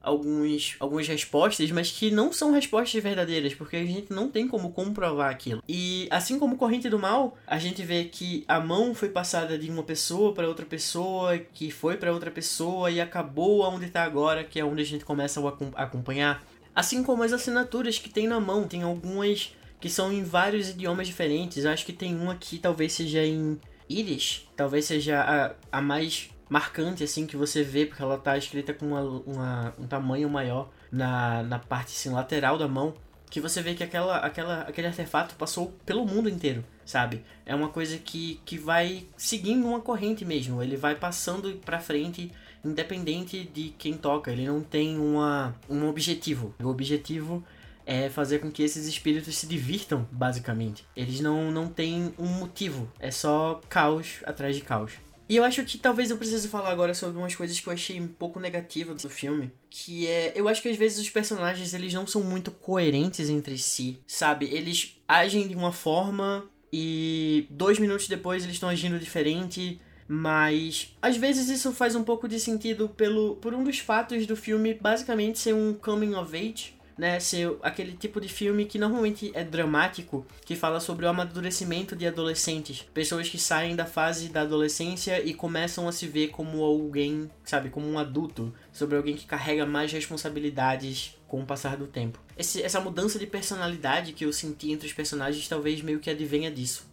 alguns, 0.04 0.76
algumas 0.78 1.08
respostas, 1.08 1.70
mas 1.70 1.90
que 1.90 2.10
não 2.10 2.32
são 2.32 2.52
respostas 2.52 3.02
verdadeiras, 3.02 3.54
porque 3.54 3.76
a 3.76 3.84
gente 3.84 4.12
não 4.12 4.28
tem 4.28 4.46
como 4.46 4.70
comprovar 4.70 5.30
aquilo. 5.30 5.62
E 5.68 6.06
assim 6.10 6.38
como 6.38 6.56
Corrente 6.56 6.88
do 6.88 6.98
Mal, 6.98 7.36
a 7.46 7.58
gente 7.58 7.82
vê 7.82 8.04
que 8.04 8.44
a 8.46 8.60
mão 8.60 8.94
foi 8.94 9.08
passada 9.08 9.58
de 9.58 9.70
uma 9.70 9.82
pessoa 9.82 10.32
para 10.34 10.46
outra 10.46 10.66
pessoa, 10.66 11.38
que 11.38 11.70
foi 11.70 11.96
para 11.96 12.12
outra 12.12 12.30
pessoa 12.30 12.90
e 12.90 13.00
acabou 13.00 13.62
onde 13.62 13.86
está 13.86 14.04
agora, 14.04 14.44
que 14.44 14.60
é 14.60 14.64
onde 14.64 14.82
a 14.82 14.86
gente 14.86 15.04
começa 15.04 15.40
a 15.74 15.82
acompanhar. 15.82 16.44
Assim 16.74 17.02
como 17.02 17.22
as 17.22 17.32
assinaturas 17.32 17.98
que 17.98 18.10
tem 18.10 18.26
na 18.26 18.40
mão, 18.40 18.66
tem 18.68 18.82
algumas 18.82 19.54
que 19.80 19.88
são 19.88 20.12
em 20.12 20.24
vários 20.24 20.70
idiomas 20.70 21.06
diferentes. 21.06 21.64
Acho 21.64 21.86
que 21.86 21.92
tem 21.92 22.14
uma 22.14 22.34
que 22.34 22.58
talvez 22.58 22.92
seja 22.92 23.24
em 23.24 23.58
Irish, 23.88 24.48
talvez 24.56 24.86
seja 24.86 25.20
a, 25.20 25.78
a 25.78 25.80
mais 25.80 26.30
marcante, 26.54 27.02
assim, 27.02 27.26
que 27.26 27.36
você 27.36 27.64
vê, 27.64 27.84
porque 27.84 28.00
ela 28.00 28.16
tá 28.16 28.38
escrita 28.38 28.72
com 28.72 28.86
uma, 28.86 29.00
uma, 29.00 29.74
um 29.76 29.88
tamanho 29.88 30.30
maior 30.30 30.70
na, 30.90 31.42
na 31.42 31.58
parte 31.58 31.88
assim, 31.88 32.10
lateral 32.10 32.56
da 32.56 32.68
mão, 32.68 32.94
que 33.28 33.40
você 33.40 33.60
vê 33.60 33.74
que 33.74 33.82
aquela, 33.82 34.18
aquela, 34.18 34.60
aquele 34.60 34.86
artefato 34.86 35.34
passou 35.34 35.74
pelo 35.84 36.06
mundo 36.06 36.28
inteiro, 36.28 36.64
sabe? 36.86 37.24
É 37.44 37.52
uma 37.56 37.70
coisa 37.70 37.98
que, 37.98 38.40
que 38.44 38.56
vai 38.56 39.04
seguindo 39.16 39.66
uma 39.66 39.80
corrente 39.80 40.24
mesmo, 40.24 40.62
ele 40.62 40.76
vai 40.76 40.94
passando 40.94 41.52
para 41.64 41.80
frente 41.80 42.30
independente 42.64 43.50
de 43.52 43.70
quem 43.70 43.94
toca, 43.94 44.30
ele 44.30 44.46
não 44.46 44.62
tem 44.62 44.96
uma, 44.96 45.56
um 45.68 45.88
objetivo. 45.88 46.54
O 46.62 46.68
objetivo 46.68 47.42
é 47.84 48.08
fazer 48.08 48.38
com 48.38 48.48
que 48.48 48.62
esses 48.62 48.86
espíritos 48.86 49.36
se 49.36 49.48
divirtam, 49.48 50.06
basicamente. 50.12 50.86
Eles 50.94 51.18
não, 51.18 51.50
não 51.50 51.66
têm 51.66 52.14
um 52.16 52.28
motivo, 52.28 52.88
é 53.00 53.10
só 53.10 53.60
caos 53.68 54.20
atrás 54.24 54.54
de 54.54 54.62
caos. 54.62 54.92
E 55.28 55.36
eu 55.36 55.44
acho 55.44 55.64
que 55.64 55.78
talvez 55.78 56.10
eu 56.10 56.18
precise 56.18 56.48
falar 56.48 56.70
agora 56.70 56.92
sobre 56.92 57.16
umas 57.18 57.34
coisas 57.34 57.58
que 57.58 57.66
eu 57.66 57.72
achei 57.72 58.00
um 58.00 58.08
pouco 58.08 58.38
negativas 58.38 59.02
do 59.02 59.08
filme. 59.08 59.50
Que 59.70 60.06
é. 60.06 60.32
Eu 60.34 60.48
acho 60.48 60.60
que 60.60 60.68
às 60.68 60.76
vezes 60.76 60.98
os 60.98 61.10
personagens 61.10 61.72
eles 61.72 61.92
não 61.94 62.06
são 62.06 62.22
muito 62.22 62.50
coerentes 62.50 63.30
entre 63.30 63.56
si, 63.56 63.98
sabe? 64.06 64.46
Eles 64.52 65.00
agem 65.08 65.48
de 65.48 65.54
uma 65.54 65.72
forma 65.72 66.44
e 66.72 67.46
dois 67.50 67.78
minutos 67.78 68.08
depois 68.08 68.42
eles 68.42 68.56
estão 68.56 68.68
agindo 68.68 68.98
diferente. 68.98 69.80
Mas 70.06 70.94
às 71.00 71.16
vezes 71.16 71.48
isso 71.48 71.72
faz 71.72 71.94
um 71.94 72.04
pouco 72.04 72.28
de 72.28 72.38
sentido 72.38 72.90
pelo 72.90 73.36
por 73.36 73.54
um 73.54 73.64
dos 73.64 73.78
fatos 73.78 74.26
do 74.26 74.36
filme 74.36 74.74
basicamente 74.74 75.38
ser 75.38 75.54
um 75.54 75.72
coming 75.72 76.14
of 76.14 76.36
age 76.36 76.74
né, 76.96 77.18
ser 77.18 77.56
aquele 77.62 77.92
tipo 77.92 78.20
de 78.20 78.28
filme 78.28 78.64
que 78.64 78.78
normalmente 78.78 79.30
é 79.34 79.42
dramático, 79.42 80.26
que 80.44 80.54
fala 80.54 80.80
sobre 80.80 81.04
o 81.04 81.08
amadurecimento 81.08 81.96
de 81.96 82.06
adolescentes, 82.06 82.82
pessoas 82.94 83.28
que 83.28 83.38
saem 83.38 83.74
da 83.74 83.84
fase 83.84 84.28
da 84.28 84.42
adolescência 84.42 85.20
e 85.24 85.34
começam 85.34 85.88
a 85.88 85.92
se 85.92 86.06
ver 86.06 86.28
como 86.28 86.62
alguém, 86.62 87.30
sabe, 87.44 87.70
como 87.70 87.88
um 87.88 87.98
adulto, 87.98 88.54
sobre 88.72 88.96
alguém 88.96 89.16
que 89.16 89.26
carrega 89.26 89.66
mais 89.66 89.92
responsabilidades 89.92 91.16
com 91.26 91.42
o 91.42 91.46
passar 91.46 91.76
do 91.76 91.86
tempo. 91.86 92.20
Esse, 92.36 92.62
essa 92.62 92.80
mudança 92.80 93.18
de 93.18 93.26
personalidade 93.26 94.12
que 94.12 94.24
eu 94.24 94.32
senti 94.32 94.70
entre 94.70 94.86
os 94.86 94.92
personagens 94.92 95.48
talvez 95.48 95.82
meio 95.82 96.00
que 96.00 96.10
advenha 96.10 96.50
disso. 96.50 96.86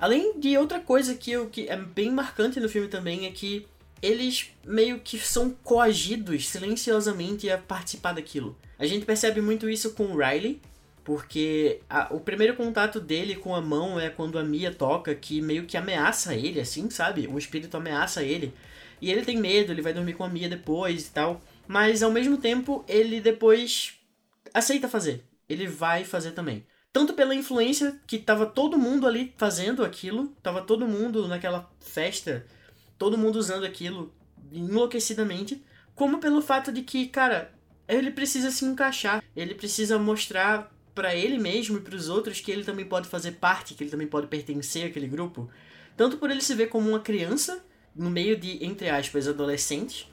Além 0.00 0.38
de 0.38 0.56
outra 0.56 0.78
coisa 0.78 1.14
que, 1.14 1.32
eu, 1.32 1.48
que 1.48 1.68
é 1.68 1.76
bem 1.76 2.10
marcante 2.10 2.60
no 2.60 2.68
filme 2.68 2.88
também 2.88 3.26
é 3.26 3.30
que 3.30 3.66
eles 4.00 4.50
meio 4.64 5.00
que 5.00 5.18
são 5.18 5.50
coagidos 5.50 6.48
silenciosamente 6.48 7.50
a 7.50 7.58
participar 7.58 8.12
daquilo. 8.12 8.56
A 8.78 8.86
gente 8.86 9.04
percebe 9.04 9.40
muito 9.40 9.68
isso 9.68 9.92
com 9.94 10.04
o 10.04 10.16
Riley, 10.16 10.60
porque 11.02 11.80
a, 11.88 12.14
o 12.14 12.20
primeiro 12.20 12.54
contato 12.54 13.00
dele 13.00 13.34
com 13.34 13.54
a 13.54 13.60
mão 13.60 13.98
é 13.98 14.08
quando 14.10 14.38
a 14.38 14.44
Mia 14.44 14.72
toca, 14.72 15.14
que 15.14 15.40
meio 15.40 15.64
que 15.64 15.76
ameaça 15.76 16.34
ele, 16.34 16.60
assim, 16.60 16.88
sabe? 16.90 17.26
O 17.26 17.38
espírito 17.38 17.76
ameaça 17.76 18.22
ele. 18.22 18.52
E 19.00 19.10
ele 19.10 19.24
tem 19.24 19.36
medo, 19.36 19.72
ele 19.72 19.82
vai 19.82 19.92
dormir 19.92 20.14
com 20.14 20.24
a 20.24 20.28
Mia 20.28 20.48
depois 20.48 21.06
e 21.06 21.10
tal. 21.10 21.40
Mas 21.66 22.02
ao 22.02 22.10
mesmo 22.10 22.36
tempo, 22.36 22.84
ele 22.86 23.20
depois 23.20 23.94
aceita 24.52 24.88
fazer. 24.88 25.24
Ele 25.48 25.66
vai 25.66 26.04
fazer 26.04 26.32
também. 26.32 26.64
Tanto 26.92 27.14
pela 27.14 27.34
influência 27.34 27.98
que 28.06 28.18
tava 28.18 28.46
todo 28.46 28.78
mundo 28.78 29.06
ali 29.06 29.32
fazendo 29.36 29.84
aquilo, 29.84 30.28
tava 30.42 30.62
todo 30.62 30.86
mundo 30.86 31.26
naquela 31.26 31.70
festa, 31.80 32.44
todo 32.98 33.18
mundo 33.18 33.36
usando 33.36 33.64
aquilo 33.64 34.12
enlouquecidamente, 34.52 35.62
como 35.94 36.18
pelo 36.18 36.40
fato 36.40 36.72
de 36.72 36.82
que, 36.82 37.06
cara, 37.06 37.52
ele 37.88 38.10
precisa 38.10 38.50
se 38.50 38.64
encaixar, 38.64 39.24
ele 39.34 39.54
precisa 39.54 39.98
mostrar 39.98 40.70
para 40.94 41.14
ele 41.14 41.38
mesmo 41.38 41.78
e 41.78 41.80
para 41.80 41.94
os 41.94 42.08
outros 42.08 42.40
que 42.40 42.50
ele 42.50 42.64
também 42.64 42.84
pode 42.84 43.08
fazer 43.08 43.32
parte, 43.32 43.74
que 43.74 43.84
ele 43.84 43.90
também 43.90 44.06
pode 44.06 44.26
pertencer 44.26 44.86
àquele 44.86 45.06
grupo. 45.06 45.48
Tanto 45.96 46.18
por 46.18 46.30
ele 46.30 46.40
se 46.40 46.54
ver 46.54 46.68
como 46.68 46.88
uma 46.88 47.00
criança, 47.00 47.64
no 47.94 48.10
meio 48.10 48.36
de, 48.36 48.64
entre 48.64 48.88
aspas, 48.88 49.26
adolescentes, 49.26 50.08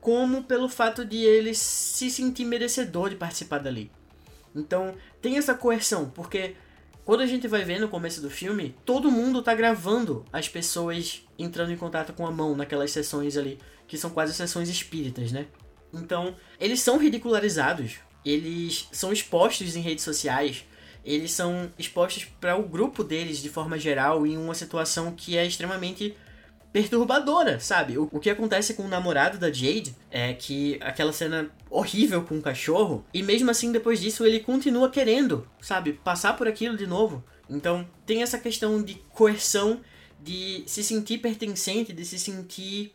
como 0.00 0.44
pelo 0.44 0.68
fato 0.68 1.04
de 1.04 1.18
ele 1.18 1.54
se 1.54 2.10
sentir 2.10 2.44
merecedor 2.44 3.10
de 3.10 3.16
participar 3.16 3.58
dali. 3.58 3.90
Então, 4.54 4.94
tem 5.20 5.36
essa 5.36 5.54
coerção, 5.54 6.10
porque 6.10 6.54
quando 7.04 7.20
a 7.20 7.26
gente 7.26 7.48
vai 7.48 7.64
ver 7.64 7.80
no 7.80 7.88
começo 7.88 8.20
do 8.20 8.30
filme, 8.30 8.74
todo 8.84 9.10
mundo 9.10 9.42
tá 9.42 9.54
gravando 9.54 10.24
as 10.32 10.48
pessoas 10.48 11.26
entrando 11.38 11.72
em 11.72 11.76
contato 11.76 12.12
com 12.12 12.26
a 12.26 12.30
mão 12.30 12.56
naquelas 12.56 12.90
sessões 12.90 13.36
ali, 13.36 13.58
que 13.86 13.98
são 13.98 14.10
quase 14.10 14.34
sessões 14.34 14.68
espíritas, 14.68 15.32
né? 15.32 15.46
Então, 15.92 16.34
eles 16.60 16.80
são 16.80 16.98
ridicularizados, 16.98 17.96
eles 18.24 18.88
são 18.92 19.12
expostos 19.12 19.76
em 19.76 19.80
redes 19.80 20.04
sociais, 20.04 20.64
eles 21.04 21.32
são 21.32 21.72
expostos 21.78 22.24
para 22.24 22.56
o 22.56 22.68
grupo 22.68 23.02
deles 23.02 23.38
de 23.42 23.48
forma 23.48 23.78
geral 23.78 24.26
em 24.26 24.36
uma 24.36 24.54
situação 24.54 25.12
que 25.12 25.36
é 25.36 25.46
extremamente 25.46 26.14
perturbadora, 26.72 27.58
sabe? 27.58 27.96
O, 27.96 28.08
o 28.12 28.20
que 28.20 28.30
acontece 28.30 28.74
com 28.74 28.82
o 28.82 28.88
namorado 28.88 29.38
da 29.38 29.50
Jade 29.50 29.96
é 30.10 30.34
que 30.34 30.78
aquela 30.82 31.12
cena 31.12 31.50
horrível 31.70 32.22
com 32.22 32.38
o 32.38 32.42
cachorro, 32.42 33.04
e 33.12 33.22
mesmo 33.22 33.50
assim 33.50 33.72
depois 33.72 34.00
disso 34.00 34.26
ele 34.26 34.40
continua 34.40 34.90
querendo, 34.90 35.48
sabe, 35.60 35.94
passar 35.94 36.36
por 36.36 36.46
aquilo 36.46 36.76
de 36.76 36.86
novo. 36.86 37.24
Então, 37.48 37.88
tem 38.04 38.22
essa 38.22 38.38
questão 38.38 38.82
de 38.82 38.94
coerção, 39.10 39.80
de 40.20 40.62
se 40.66 40.84
sentir 40.84 41.18
pertencente, 41.18 41.92
de 41.92 42.04
se 42.04 42.18
sentir 42.18 42.92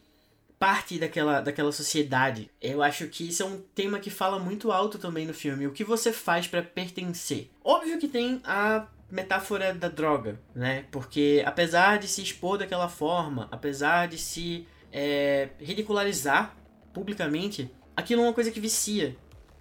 parte 0.64 0.98
daquela, 0.98 1.42
daquela 1.42 1.74
sociedade. 1.74 2.50
Eu 2.62 2.82
acho 2.82 3.10
que 3.10 3.28
isso 3.28 3.44
é 3.44 3.46
um 3.46 3.60
tema 3.76 4.00
que 4.00 4.10
fala 4.10 4.40
muito 4.40 4.72
alto 4.72 4.98
também 4.98 5.28
no 5.28 5.34
filme. 5.34 5.68
O 5.68 5.74
que 5.74 5.84
você 5.84 6.14
faz 6.14 6.48
para 6.48 6.64
pertencer? 6.64 7.52
Óbvio 7.62 8.00
que 8.00 8.08
tem 8.08 8.40
a 8.46 8.88
metáfora 9.12 9.74
da 9.74 9.90
droga, 9.90 10.40
né? 10.56 10.86
Porque 10.90 11.44
apesar 11.46 12.00
de 12.00 12.08
se 12.08 12.22
expor 12.22 12.58
daquela 12.58 12.88
forma, 12.88 13.50
apesar 13.52 14.08
de 14.08 14.18
se 14.18 14.66
é, 14.90 15.50
ridicularizar 15.60 16.56
publicamente, 16.94 17.70
aquilo 17.94 18.22
é 18.22 18.28
uma 18.28 18.34
coisa 18.34 18.50
que 18.50 18.62
vicia. 18.62 19.18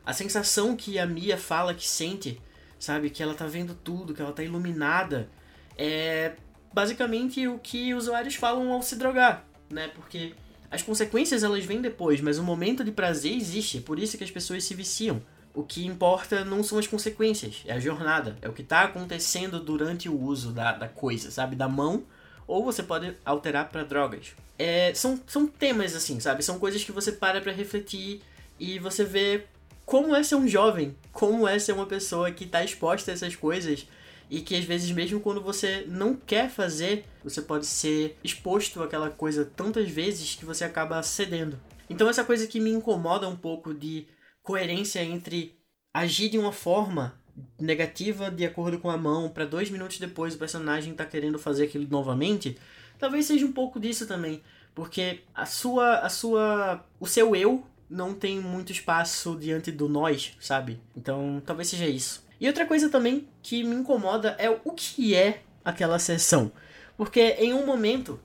A 0.07 0.13
sensação 0.13 0.77
que 0.77 1.01
a 1.01 1.07
Mia 1.07 1.37
fala 1.37 1.75
que 1.75 1.89
sente, 1.89 2.41
sabe? 2.79 3.11
Que 3.11 3.25
ela 3.25 3.35
tá 3.35 3.47
vendo 3.47 3.75
tudo, 3.75 4.15
que 4.15 4.23
ela 4.23 4.33
tá 4.33 4.45
iluminada, 4.45 5.29
é 5.77 6.37
basicamente 6.73 7.49
o 7.49 7.59
que 7.59 7.93
usuários 7.93 8.37
falam 8.37 8.71
ao 8.71 8.83
se 8.83 8.95
drogar, 8.95 9.45
né? 9.69 9.89
Porque 9.97 10.33
as 10.73 10.81
consequências 10.81 11.45
elas 11.45 11.67
vêm 11.67 11.83
depois, 11.83 12.23
mas 12.23 12.39
o 12.39 12.43
momento 12.43 12.83
de 12.83 12.91
prazer 12.91 13.37
existe, 13.37 13.77
é 13.77 13.81
por 13.83 13.99
isso 13.99 14.17
que 14.17 14.25
as 14.25 14.31
pessoas 14.31 14.65
se 14.65 14.75
viciam. 14.75 15.21
O 15.55 15.63
que 15.63 15.85
importa 15.85 16.47
não 16.47 16.65
são 16.65 16.79
as 16.79 16.87
consequências, 16.87 17.63
é 17.67 17.75
a 17.75 17.79
jornada, 17.79 18.39
é 18.41 18.49
o 18.49 18.55
que 18.55 18.63
está 18.63 18.85
acontecendo 18.85 19.61
durante 19.61 20.09
o 20.09 20.19
uso 20.19 20.51
da, 20.51 20.73
da 20.73 20.89
coisa, 20.89 21.31
sabe? 21.31 21.57
Da 21.57 21.69
mão, 21.69 22.05
ou 22.47 22.65
você 22.65 22.83
pode 22.83 23.15
alterar 23.23 23.69
para 23.69 23.85
drogas. 23.85 24.33
É, 24.59 24.95
são, 24.95 25.21
são 25.27 25.47
temas 25.47 25.95
assim, 25.95 26.19
sabe? 26.21 26.43
São 26.43 26.59
coisas 26.59 26.83
que 26.83 26.91
você 26.91 27.13
para 27.13 27.43
para 27.43 27.53
refletir 27.53 28.23
e 28.59 28.79
você 28.79 29.05
vê 29.05 29.45
como 29.85 30.17
é 30.17 30.23
ser 30.23 30.37
um 30.37 30.49
jovem, 30.49 30.97
como 31.13 31.47
é 31.47 31.59
ser 31.59 31.73
uma 31.73 31.85
pessoa 31.85 32.31
que 32.31 32.45
está 32.45 32.65
exposta 32.65 33.11
a 33.11 33.15
essas 33.15 33.37
coisas 33.37 33.87
e 34.31 34.41
que 34.41 34.57
às 34.57 34.65
vezes 34.65 34.91
mesmo 34.91 35.21
quando 35.21 35.41
você 35.41 35.85
não 35.87 36.15
quer 36.15 36.51
fazer, 36.51 37.05
você 37.23 37.43
pode 37.43 37.67
ser 37.67 38.17
exposto 38.23 38.83
àquela 38.83 39.11
coisa 39.11 39.45
tantas 39.45 39.91
vezes 39.91 40.35
que 40.35 40.45
você 40.45 40.65
acaba 40.65 41.03
cedendo. 41.03 41.59
Então 41.89 42.09
essa 42.09 42.25
coisa 42.25 42.47
que 42.47 42.61
me 42.61 42.71
incomoda 42.71 43.29
um 43.29 43.37
pouco 43.37 43.75
de 43.75 44.07
coerência 44.43 45.03
entre 45.03 45.57
agir 45.93 46.29
de 46.29 46.39
uma 46.39 46.53
forma 46.53 47.21
negativa 47.59 48.31
de 48.31 48.45
acordo 48.45 48.79
com 48.79 48.91
a 48.91 48.97
mão 48.97 49.29
para 49.29 49.47
dois 49.47 49.71
minutos 49.71 49.99
depois 49.99 50.35
o 50.35 50.39
personagem 50.39 50.95
tá 50.95 51.05
querendo 51.05 51.39
fazer 51.39 51.65
aquilo 51.65 51.87
novamente, 51.89 52.59
talvez 52.99 53.27
seja 53.27 53.47
um 53.47 53.53
pouco 53.53 53.81
disso 53.81 54.07
também, 54.07 54.43
porque 54.75 55.21
a 55.35 55.47
sua 55.47 55.99
a 56.01 56.09
sua 56.09 56.85
o 57.01 57.07
seu 57.07 57.35
eu 57.35 57.65
não 57.93 58.15
tem 58.15 58.41
muito 58.41 58.73
espaço 58.73 59.37
diante 59.39 59.71
do 59.71 59.87
nós, 59.87 60.33
sabe? 60.41 60.81
Então, 60.97 61.43
talvez 61.45 61.69
seja 61.69 61.87
isso. 61.87 62.25
E 62.43 62.49
outra 62.49 62.67
coisa 62.67 62.89
também 62.89 63.29
que 63.41 63.63
me 63.63 63.77
incomoda 63.77 64.35
é 64.37 64.51
o 64.51 64.73
que 64.73 65.15
é 65.15 65.45
aquela 65.65 66.01
sessão. 66.01 66.51
Porque 66.97 67.21
em 67.39 67.55
um 67.55 67.65
momento 67.65 68.19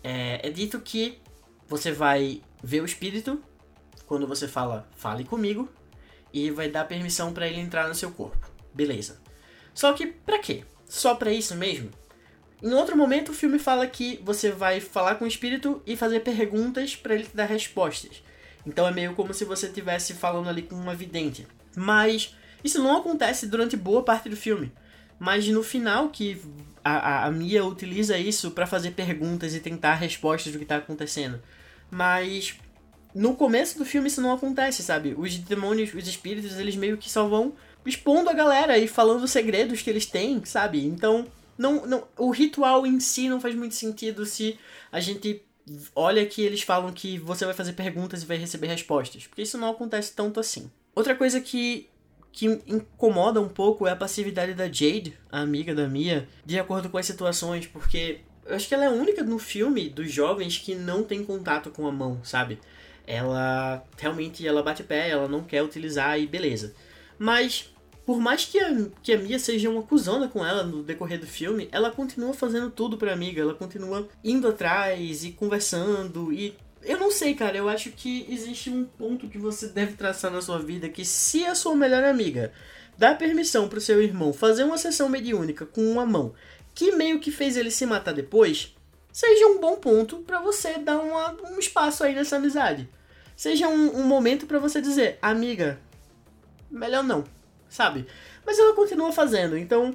é, 0.00 0.46
é 0.46 0.48
dito 0.48 0.78
que 0.78 1.18
você 1.66 1.90
vai 1.90 2.40
ver 2.62 2.82
o 2.82 2.84
espírito 2.84 3.42
quando 4.06 4.28
você 4.28 4.46
fala 4.46 4.88
fale 4.94 5.24
comigo 5.24 5.68
e 6.32 6.52
vai 6.52 6.68
dar 6.68 6.84
permissão 6.84 7.32
para 7.32 7.48
ele 7.48 7.58
entrar 7.58 7.88
no 7.88 7.96
seu 7.96 8.12
corpo. 8.12 8.48
Beleza. 8.72 9.20
Só 9.74 9.92
que 9.92 10.06
para 10.06 10.38
quê? 10.38 10.62
Só 10.88 11.16
para 11.16 11.32
isso 11.32 11.56
mesmo? 11.56 11.90
Em 12.62 12.72
outro 12.74 12.96
momento 12.96 13.32
o 13.32 13.34
filme 13.34 13.58
fala 13.58 13.88
que 13.88 14.20
você 14.22 14.52
vai 14.52 14.78
falar 14.78 15.16
com 15.16 15.24
o 15.24 15.28
espírito 15.28 15.82
e 15.84 15.96
fazer 15.96 16.20
perguntas 16.20 16.94
para 16.94 17.16
ele 17.16 17.24
te 17.24 17.34
dar 17.34 17.46
respostas. 17.46 18.22
Então 18.64 18.86
é 18.86 18.92
meio 18.92 19.16
como 19.16 19.34
se 19.34 19.44
você 19.44 19.66
estivesse 19.66 20.14
falando 20.14 20.48
ali 20.48 20.62
com 20.62 20.76
uma 20.76 20.94
vidente. 20.94 21.44
Mas 21.74 22.36
isso 22.64 22.82
não 22.82 22.96
acontece 22.96 23.46
durante 23.46 23.76
boa 23.76 24.02
parte 24.02 24.28
do 24.28 24.36
filme. 24.36 24.72
Mas 25.18 25.46
no 25.46 25.62
final 25.62 26.08
que 26.08 26.40
a, 26.82 27.26
a, 27.26 27.30
Mia 27.30 27.64
utiliza 27.64 28.18
isso 28.18 28.50
para 28.50 28.66
fazer 28.66 28.92
perguntas 28.92 29.54
e 29.54 29.60
tentar 29.60 29.94
respostas 29.94 30.52
do 30.52 30.58
que 30.58 30.64
tá 30.64 30.76
acontecendo. 30.76 31.40
Mas 31.90 32.56
no 33.14 33.36
começo 33.36 33.78
do 33.78 33.84
filme 33.84 34.08
isso 34.08 34.20
não 34.20 34.32
acontece, 34.32 34.82
sabe? 34.82 35.14
Os 35.16 35.36
demônios, 35.36 35.94
os 35.94 36.08
espíritos, 36.08 36.58
eles 36.58 36.74
meio 36.74 36.96
que 36.96 37.10
só 37.10 37.28
vão 37.28 37.52
expondo 37.86 38.30
a 38.30 38.32
galera 38.32 38.78
e 38.78 38.88
falando 38.88 39.28
segredos 39.28 39.82
que 39.82 39.90
eles 39.90 40.06
têm, 40.06 40.44
sabe? 40.44 40.84
Então, 40.84 41.26
não, 41.56 41.86
não, 41.86 42.04
o 42.18 42.30
ritual 42.30 42.86
em 42.86 42.98
si 42.98 43.28
não 43.28 43.40
faz 43.40 43.54
muito 43.54 43.74
sentido 43.74 44.26
se 44.26 44.58
a 44.90 45.00
gente 45.00 45.42
olha 45.94 46.26
que 46.26 46.42
eles 46.42 46.62
falam 46.62 46.92
que 46.92 47.18
você 47.18 47.44
vai 47.44 47.54
fazer 47.54 47.72
perguntas 47.74 48.22
e 48.22 48.26
vai 48.26 48.36
receber 48.36 48.66
respostas, 48.66 49.26
porque 49.26 49.42
isso 49.42 49.58
não 49.58 49.70
acontece 49.70 50.12
tanto 50.14 50.40
assim. 50.40 50.70
Outra 50.94 51.14
coisa 51.14 51.40
que 51.40 51.88
que 52.34 52.46
incomoda 52.66 53.40
um 53.40 53.48
pouco 53.48 53.86
é 53.86 53.92
a 53.92 53.96
passividade 53.96 54.54
da 54.54 54.66
Jade, 54.66 55.16
a 55.30 55.40
amiga 55.40 55.72
da 55.72 55.86
Mia, 55.86 56.28
de 56.44 56.58
acordo 56.58 56.90
com 56.90 56.98
as 56.98 57.06
situações, 57.06 57.64
porque 57.64 58.22
eu 58.44 58.56
acho 58.56 58.66
que 58.66 58.74
ela 58.74 58.84
é 58.84 58.88
a 58.88 58.90
única 58.90 59.22
no 59.22 59.38
filme 59.38 59.88
dos 59.88 60.10
jovens 60.10 60.58
que 60.58 60.74
não 60.74 61.04
tem 61.04 61.24
contato 61.24 61.70
com 61.70 61.86
a 61.86 61.92
mão, 61.92 62.18
sabe? 62.24 62.58
Ela 63.06 63.84
realmente 63.96 64.44
ela 64.44 64.64
bate 64.64 64.82
pé, 64.82 65.10
ela 65.10 65.28
não 65.28 65.44
quer 65.44 65.62
utilizar 65.62 66.18
e 66.18 66.26
beleza. 66.26 66.74
Mas 67.16 67.72
por 68.04 68.18
mais 68.18 68.44
que 68.44 68.58
a, 68.58 68.86
que 69.00 69.12
a 69.12 69.18
Mia 69.18 69.38
seja 69.38 69.70
uma 69.70 69.84
cuzona 69.84 70.26
com 70.26 70.44
ela 70.44 70.64
no 70.64 70.82
decorrer 70.82 71.20
do 71.20 71.28
filme, 71.28 71.68
ela 71.70 71.92
continua 71.92 72.34
fazendo 72.34 72.68
tudo 72.68 72.98
pra 72.98 73.12
amiga, 73.12 73.40
ela 73.40 73.54
continua 73.54 74.08
indo 74.24 74.48
atrás 74.48 75.24
e 75.24 75.30
conversando 75.30 76.32
e 76.32 76.56
eu 76.84 76.98
não 76.98 77.10
sei, 77.10 77.34
cara. 77.34 77.56
Eu 77.56 77.68
acho 77.68 77.90
que 77.90 78.26
existe 78.28 78.70
um 78.70 78.84
ponto 78.84 79.28
que 79.28 79.38
você 79.38 79.68
deve 79.68 79.94
traçar 79.94 80.30
na 80.30 80.40
sua 80.40 80.58
vida 80.58 80.88
que 80.88 81.04
se 81.04 81.44
a 81.44 81.54
sua 81.54 81.74
melhor 81.74 82.04
amiga 82.04 82.52
dá 82.96 83.14
permissão 83.14 83.68
pro 83.68 83.80
seu 83.80 84.02
irmão 84.02 84.32
fazer 84.32 84.64
uma 84.64 84.78
sessão 84.78 85.08
mediúnica 85.08 85.66
com 85.66 85.82
uma 85.90 86.06
mão 86.06 86.32
que 86.74 86.92
meio 86.92 87.18
que 87.18 87.30
fez 87.30 87.56
ele 87.56 87.70
se 87.70 87.86
matar 87.86 88.12
depois, 88.12 88.74
seja 89.12 89.46
um 89.46 89.60
bom 89.60 89.76
ponto 89.76 90.18
para 90.18 90.40
você 90.40 90.78
dar 90.78 90.98
uma, 90.98 91.32
um 91.50 91.58
espaço 91.58 92.04
aí 92.04 92.14
nessa 92.14 92.36
amizade. 92.36 92.88
Seja 93.36 93.68
um, 93.68 94.00
um 94.00 94.04
momento 94.04 94.46
para 94.46 94.58
você 94.58 94.80
dizer, 94.80 95.18
amiga, 95.22 95.78
melhor 96.70 97.02
não 97.02 97.24
sabe? 97.74 98.06
Mas 98.46 98.58
ela 98.58 98.74
continua 98.74 99.12
fazendo, 99.12 99.58
então 99.58 99.92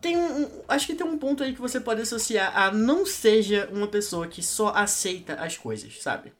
tem 0.00 0.16
um, 0.16 0.62
acho 0.68 0.86
que 0.86 0.94
tem 0.94 1.06
um 1.06 1.18
ponto 1.18 1.42
aí 1.42 1.52
que 1.52 1.60
você 1.60 1.80
pode 1.80 2.00
associar 2.00 2.56
a 2.56 2.70
não 2.70 3.04
seja 3.04 3.68
uma 3.72 3.88
pessoa 3.88 4.28
que 4.28 4.42
só 4.42 4.68
aceita 4.68 5.34
as 5.34 5.56
coisas, 5.56 6.02
sabe? 6.02 6.32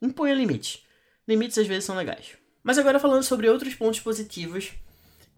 Imponha 0.00 0.34
limite. 0.34 0.84
Limites 1.26 1.58
às 1.58 1.66
vezes 1.66 1.84
são 1.84 1.96
legais. 1.96 2.36
Mas 2.62 2.78
agora 2.78 3.00
falando 3.00 3.22
sobre 3.22 3.48
outros 3.48 3.74
pontos 3.74 4.00
positivos, 4.00 4.72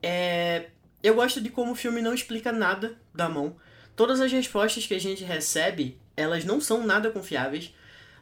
é... 0.03 0.71
eu 1.03 1.15
gosto 1.15 1.41
de 1.41 1.51
como 1.51 1.73
o 1.73 1.77
filme 1.77 2.03
não 2.03 2.15
explica 2.15 2.51
nada 2.51 2.99
da 3.15 3.29
mão. 3.29 3.57
Todas 3.95 4.21
as 4.21 4.33
respostas 4.33 4.87
que 4.87 4.95
a 4.95 5.01
gente 5.01 5.25
recebe, 5.25 5.99
elas 6.17 6.45
não 6.45 6.61
são 6.61 6.87
nada 6.87 7.11
confiáveis. 7.11 7.73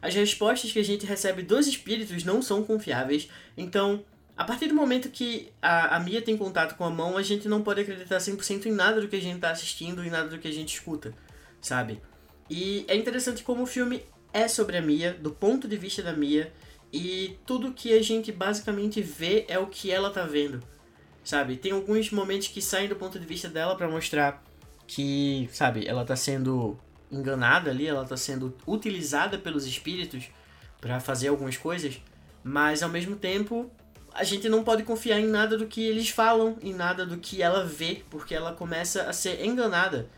As 0.01 0.13
respostas 0.13 0.71
que 0.71 0.79
a 0.79 0.83
gente 0.83 1.05
recebe 1.05 1.41
dos 1.41 1.67
espíritos 1.67 2.23
não 2.23 2.41
são 2.41 2.63
confiáveis. 2.63 3.27
Então, 3.55 4.05
a 4.37 4.43
partir 4.43 4.67
do 4.67 4.75
momento 4.75 5.09
que 5.09 5.51
a, 5.59 5.95
a 5.95 5.99
Mia 5.99 6.21
tem 6.21 6.37
contato 6.37 6.75
com 6.75 6.85
a 6.85 6.89
mão, 6.91 7.17
a 7.17 7.23
gente 7.23 7.47
não 7.47 7.63
pode 7.63 7.81
acreditar 7.81 8.17
100% 8.17 8.67
em 8.67 8.71
nada 8.71 9.01
do 9.01 9.07
que 9.07 9.15
a 9.15 9.21
gente 9.21 9.37
está 9.37 9.49
assistindo 9.49 10.05
e 10.05 10.11
nada 10.11 10.29
do 10.29 10.37
que 10.37 10.47
a 10.47 10.53
gente 10.53 10.75
escuta, 10.75 11.11
sabe? 11.59 11.99
E 12.47 12.85
é 12.87 12.95
interessante 12.95 13.43
como 13.43 13.63
o 13.63 13.65
filme 13.65 14.03
é 14.31 14.47
sobre 14.47 14.77
a 14.77 14.81
Mia, 14.81 15.13
do 15.13 15.31
ponto 15.31 15.67
de 15.67 15.75
vista 15.75 16.03
da 16.03 16.13
Mia, 16.13 16.53
e 16.93 17.37
tudo 17.47 17.73
que 17.73 17.97
a 17.97 18.01
gente 18.03 18.31
basicamente 18.31 19.01
vê 19.01 19.43
é 19.47 19.57
o 19.57 19.65
que 19.65 19.89
ela 19.89 20.11
tá 20.11 20.21
vendo, 20.23 20.61
sabe? 21.23 21.57
Tem 21.57 21.71
alguns 21.71 22.11
momentos 22.11 22.47
que 22.47 22.61
saem 22.61 22.87
do 22.87 22.95
ponto 22.95 23.19
de 23.19 23.25
vista 23.25 23.49
dela 23.49 23.75
para 23.75 23.89
mostrar 23.89 24.43
que, 24.85 25.49
sabe, 25.51 25.87
ela 25.87 26.05
tá 26.05 26.15
sendo 26.15 26.77
enganada 27.11 27.71
ali, 27.71 27.87
ela 27.87 28.05
tá 28.05 28.15
sendo 28.15 28.55
utilizada 28.67 29.39
pelos 29.39 29.65
espíritos 29.65 30.25
para 30.79 30.99
fazer 30.99 31.29
algumas 31.29 31.57
coisas, 31.57 31.99
mas 32.43 32.83
ao 32.83 32.89
mesmo 32.89 33.15
tempo 33.15 33.69
a 34.17 34.23
gente 34.23 34.49
não 34.49 34.63
pode 34.63 34.81
confiar 34.81 35.19
em 35.19 35.27
nada 35.27 35.55
do 35.55 35.67
que 35.67 35.79
eles 35.83 36.09
falam, 36.09 36.57
em 36.63 36.73
nada 36.73 37.05
do 37.05 37.17
que 37.17 37.43
ela 37.43 37.63
vê, 37.63 38.01
porque 38.09 38.33
ela 38.33 38.51
começa 38.51 39.03
a 39.03 39.13
ser 39.13 39.45
enganada 39.45 40.09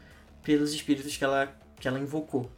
pelos 0.42 0.74
espíritos 0.74 1.18
que 1.18 1.24
ela, 1.24 1.54
que 1.78 1.86
ela 1.86 2.00
invocou. 2.00 2.50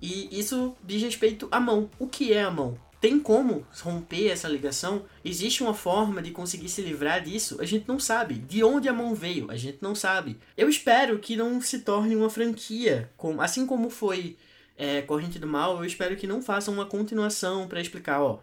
E 0.00 0.28
isso 0.30 0.76
diz 0.84 1.02
respeito 1.02 1.48
à 1.50 1.58
mão. 1.58 1.90
O 1.98 2.06
que 2.06 2.32
é 2.32 2.44
a 2.44 2.50
mão? 2.50 2.78
Tem 3.00 3.18
como 3.18 3.66
romper 3.82 4.28
essa 4.28 4.48
ligação? 4.48 5.04
Existe 5.24 5.64
uma 5.64 5.74
forma 5.74 6.22
de 6.22 6.30
conseguir 6.30 6.68
se 6.68 6.80
livrar 6.80 7.20
disso? 7.20 7.60
A 7.60 7.64
gente 7.64 7.88
não 7.88 7.98
sabe. 7.98 8.34
De 8.34 8.62
onde 8.62 8.88
a 8.88 8.92
mão 8.92 9.16
veio? 9.16 9.50
A 9.50 9.56
gente 9.56 9.78
não 9.80 9.96
sabe. 9.96 10.38
Eu 10.56 10.68
espero 10.68 11.18
que 11.18 11.34
não 11.34 11.60
se 11.60 11.80
torne 11.80 12.14
uma 12.14 12.30
franquia, 12.30 13.10
assim 13.40 13.66
como 13.66 13.90
foi 13.90 14.36
é, 14.78 15.02
Corrente 15.02 15.40
do 15.40 15.46
Mal. 15.48 15.78
Eu 15.78 15.84
espero 15.84 16.14
que 16.16 16.26
não 16.26 16.40
façam 16.40 16.72
uma 16.72 16.86
continuação 16.86 17.66
para 17.66 17.80
explicar, 17.80 18.22
ó, 18.22 18.38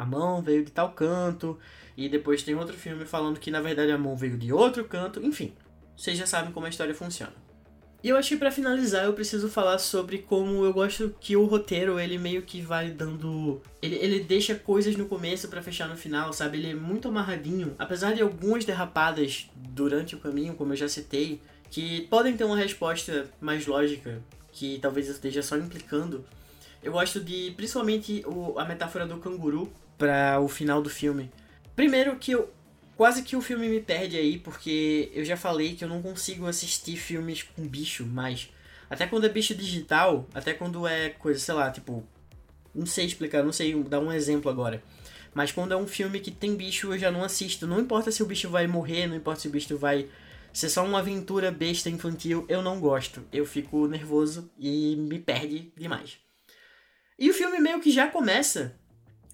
a 0.00 0.06
mão 0.06 0.40
veio 0.40 0.64
de 0.64 0.70
tal 0.70 0.92
canto, 0.92 1.58
e 1.94 2.08
depois 2.08 2.42
tem 2.42 2.54
outro 2.54 2.74
filme 2.74 3.04
falando 3.04 3.38
que 3.38 3.50
na 3.50 3.60
verdade 3.60 3.92
a 3.92 3.98
mão 3.98 4.16
veio 4.16 4.38
de 4.38 4.50
outro 4.50 4.82
canto, 4.84 5.22
enfim. 5.22 5.52
Vocês 5.94 6.16
já 6.16 6.24
sabem 6.24 6.52
como 6.52 6.64
a 6.64 6.70
história 6.70 6.94
funciona. 6.94 7.34
E 8.02 8.08
eu 8.08 8.16
acho 8.16 8.30
que 8.30 8.36
para 8.38 8.50
finalizar 8.50 9.04
eu 9.04 9.12
preciso 9.12 9.50
falar 9.50 9.76
sobre 9.76 10.16
como 10.18 10.64
eu 10.64 10.72
gosto 10.72 11.14
que 11.20 11.36
o 11.36 11.44
roteiro 11.44 12.00
ele 12.00 12.16
meio 12.16 12.40
que 12.40 12.62
vai 12.62 12.90
dando. 12.90 13.60
Ele, 13.82 13.96
ele 13.96 14.20
deixa 14.20 14.54
coisas 14.54 14.96
no 14.96 15.04
começo 15.04 15.48
para 15.48 15.60
fechar 15.60 15.86
no 15.86 15.98
final, 15.98 16.32
sabe? 16.32 16.56
Ele 16.56 16.70
é 16.70 16.74
muito 16.74 17.08
amarradinho. 17.08 17.74
Apesar 17.78 18.14
de 18.14 18.22
algumas 18.22 18.64
derrapadas 18.64 19.50
durante 19.54 20.14
o 20.14 20.18
caminho, 20.18 20.54
como 20.54 20.72
eu 20.72 20.76
já 20.78 20.88
citei, 20.88 21.42
que 21.70 22.06
podem 22.08 22.34
ter 22.34 22.44
uma 22.44 22.56
resposta 22.56 23.26
mais 23.38 23.66
lógica, 23.66 24.22
que 24.50 24.78
talvez 24.80 25.08
eu 25.08 25.12
esteja 25.12 25.42
só 25.42 25.58
implicando. 25.58 26.24
Eu 26.82 26.92
gosto 26.92 27.20
de, 27.20 27.52
principalmente, 27.54 28.24
o, 28.26 28.58
a 28.58 28.64
metáfora 28.64 29.06
do 29.06 29.18
canguru 29.18 29.70
para 30.00 30.40
o 30.40 30.48
final 30.48 30.80
do 30.80 30.88
filme. 30.88 31.30
Primeiro 31.76 32.16
que 32.16 32.32
eu 32.32 32.50
quase 32.96 33.22
que 33.22 33.36
o 33.36 33.42
filme 33.42 33.68
me 33.68 33.80
perde 33.80 34.16
aí, 34.16 34.38
porque 34.38 35.12
eu 35.14 35.24
já 35.26 35.36
falei 35.36 35.74
que 35.74 35.84
eu 35.84 35.88
não 35.88 36.00
consigo 36.00 36.46
assistir 36.46 36.96
filmes 36.96 37.42
com 37.42 37.68
bicho 37.68 38.06
mais. 38.06 38.48
Até 38.88 39.06
quando 39.06 39.26
é 39.26 39.28
bicho 39.28 39.54
digital, 39.54 40.26
até 40.32 40.54
quando 40.54 40.86
é 40.86 41.10
coisa, 41.10 41.38
sei 41.38 41.54
lá, 41.54 41.70
tipo. 41.70 42.02
Não 42.74 42.86
sei 42.86 43.04
explicar, 43.04 43.42
não 43.42 43.52
sei 43.52 43.74
dar 43.84 44.00
um 44.00 44.12
exemplo 44.12 44.50
agora. 44.50 44.82
Mas 45.34 45.52
quando 45.52 45.72
é 45.72 45.76
um 45.76 45.86
filme 45.86 46.18
que 46.18 46.30
tem 46.30 46.56
bicho, 46.56 46.92
eu 46.94 46.98
já 46.98 47.10
não 47.10 47.22
assisto. 47.22 47.66
Não 47.66 47.78
importa 47.78 48.10
se 48.10 48.22
o 48.22 48.26
bicho 48.26 48.48
vai 48.48 48.66
morrer, 48.66 49.06
não 49.06 49.16
importa 49.16 49.40
se 49.40 49.48
o 49.48 49.50
bicho 49.50 49.76
vai 49.76 50.08
ser 50.52 50.70
só 50.70 50.84
uma 50.84 51.00
aventura 51.00 51.50
besta 51.50 51.90
infantil, 51.90 52.46
eu 52.48 52.62
não 52.62 52.80
gosto. 52.80 53.22
Eu 53.32 53.44
fico 53.44 53.86
nervoso 53.86 54.50
e 54.58 54.96
me 54.96 55.18
perde 55.18 55.72
demais. 55.76 56.18
E 57.18 57.28
o 57.28 57.34
filme 57.34 57.58
meio 57.58 57.80
que 57.80 57.90
já 57.90 58.06
começa 58.08 58.79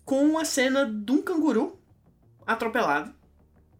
com 0.06 0.38
a 0.38 0.44
cena 0.44 0.86
de 0.86 1.12
um 1.12 1.20
canguru 1.20 1.78
atropelado. 2.46 3.12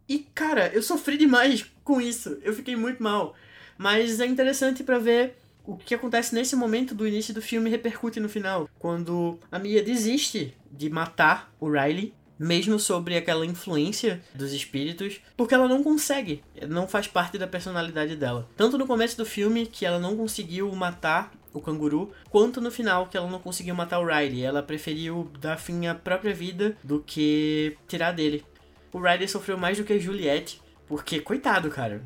E 0.09 0.19
cara, 0.19 0.69
eu 0.75 0.83
sofri 0.83 1.17
demais 1.17 1.65
com 1.83 2.01
isso. 2.01 2.37
Eu 2.43 2.53
fiquei 2.53 2.77
muito 2.77 3.03
mal. 3.03 3.35
Mas 3.79 4.21
é 4.21 4.27
interessante 4.27 4.83
para 4.83 4.99
ver 4.99 5.39
o 5.65 5.77
que 5.77 5.95
acontece 5.95 6.35
nesse 6.35 6.57
momento 6.57 6.95
do 6.95 7.07
início 7.07 7.33
do 7.33 7.41
filme 7.41 7.71
repercute 7.71 8.21
no 8.21 8.29
final. 8.29 8.69
Quando 8.79 9.39
a 9.51 9.59
Mia 9.59 9.83
desiste 9.83 10.57
de 10.71 10.91
matar 10.91 11.53
o 11.61 11.71
Riley, 11.71 12.13
mesmo 12.39 12.79
sobre 12.79 13.17
aquela 13.17 13.47
influência 13.47 14.21
dos 14.35 14.53
espíritos, 14.53 15.21
porque 15.37 15.55
ela 15.55 15.69
não 15.69 15.83
consegue, 15.83 16.43
não 16.69 16.87
faz 16.87 17.07
parte 17.07 17.39
da 17.39 17.47
personalidade 17.47 18.17
dela. 18.17 18.49
Tanto 18.57 18.77
no 18.77 18.87
começo 18.87 19.17
do 19.17 19.25
filme, 19.25 19.67
que 19.67 19.87
ela 19.87 19.99
não 19.99 20.17
conseguiu 20.17 20.71
matar 20.75 21.33
o 21.59 21.63
canguru, 21.63 22.13
quanto 22.31 22.61
no 22.61 22.71
final, 22.71 23.07
que 23.07 23.17
ela 23.17 23.31
não 23.31 23.39
conseguiu 23.39 23.75
matar 23.75 23.99
o 23.99 24.07
Riley. 24.07 24.43
Ela 24.43 24.63
preferiu 24.63 25.31
dar 25.41 25.57
fim 25.57 25.87
à 25.87 25.95
própria 25.95 26.35
vida 26.35 26.77
do 26.83 27.01
que 27.01 27.77
tirar 27.89 28.13
dele. 28.13 28.45
O 28.93 29.01
Riley 29.01 29.29
sofreu 29.29 29.59
mais 29.59 29.79
do 29.79 29.85
que 29.85 29.93
a 29.93 29.99
Juliette, 29.99 30.61
porque, 30.87 31.21
coitado, 31.21 31.69
cara, 31.71 32.03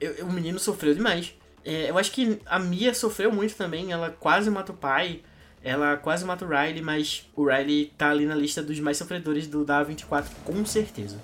eu, 0.00 0.26
o 0.26 0.32
menino 0.32 0.58
sofreu 0.58 0.94
demais. 0.94 1.34
É, 1.64 1.90
eu 1.90 1.96
acho 1.96 2.12
que 2.12 2.38
a 2.44 2.58
Mia 2.58 2.92
sofreu 2.92 3.32
muito 3.32 3.54
também, 3.54 3.92
ela 3.92 4.10
quase 4.10 4.50
mata 4.50 4.72
o 4.72 4.76
pai, 4.76 5.22
ela 5.62 5.96
quase 5.96 6.24
mata 6.24 6.44
o 6.44 6.48
Riley, 6.48 6.82
mas 6.82 7.30
o 7.34 7.46
Riley 7.46 7.92
tá 7.96 8.10
ali 8.10 8.26
na 8.26 8.34
lista 8.34 8.62
dos 8.62 8.78
mais 8.80 8.98
sofredores 8.98 9.46
do 9.46 9.64
da 9.64 9.82
24 9.82 10.30
com 10.44 10.64
certeza. 10.66 11.18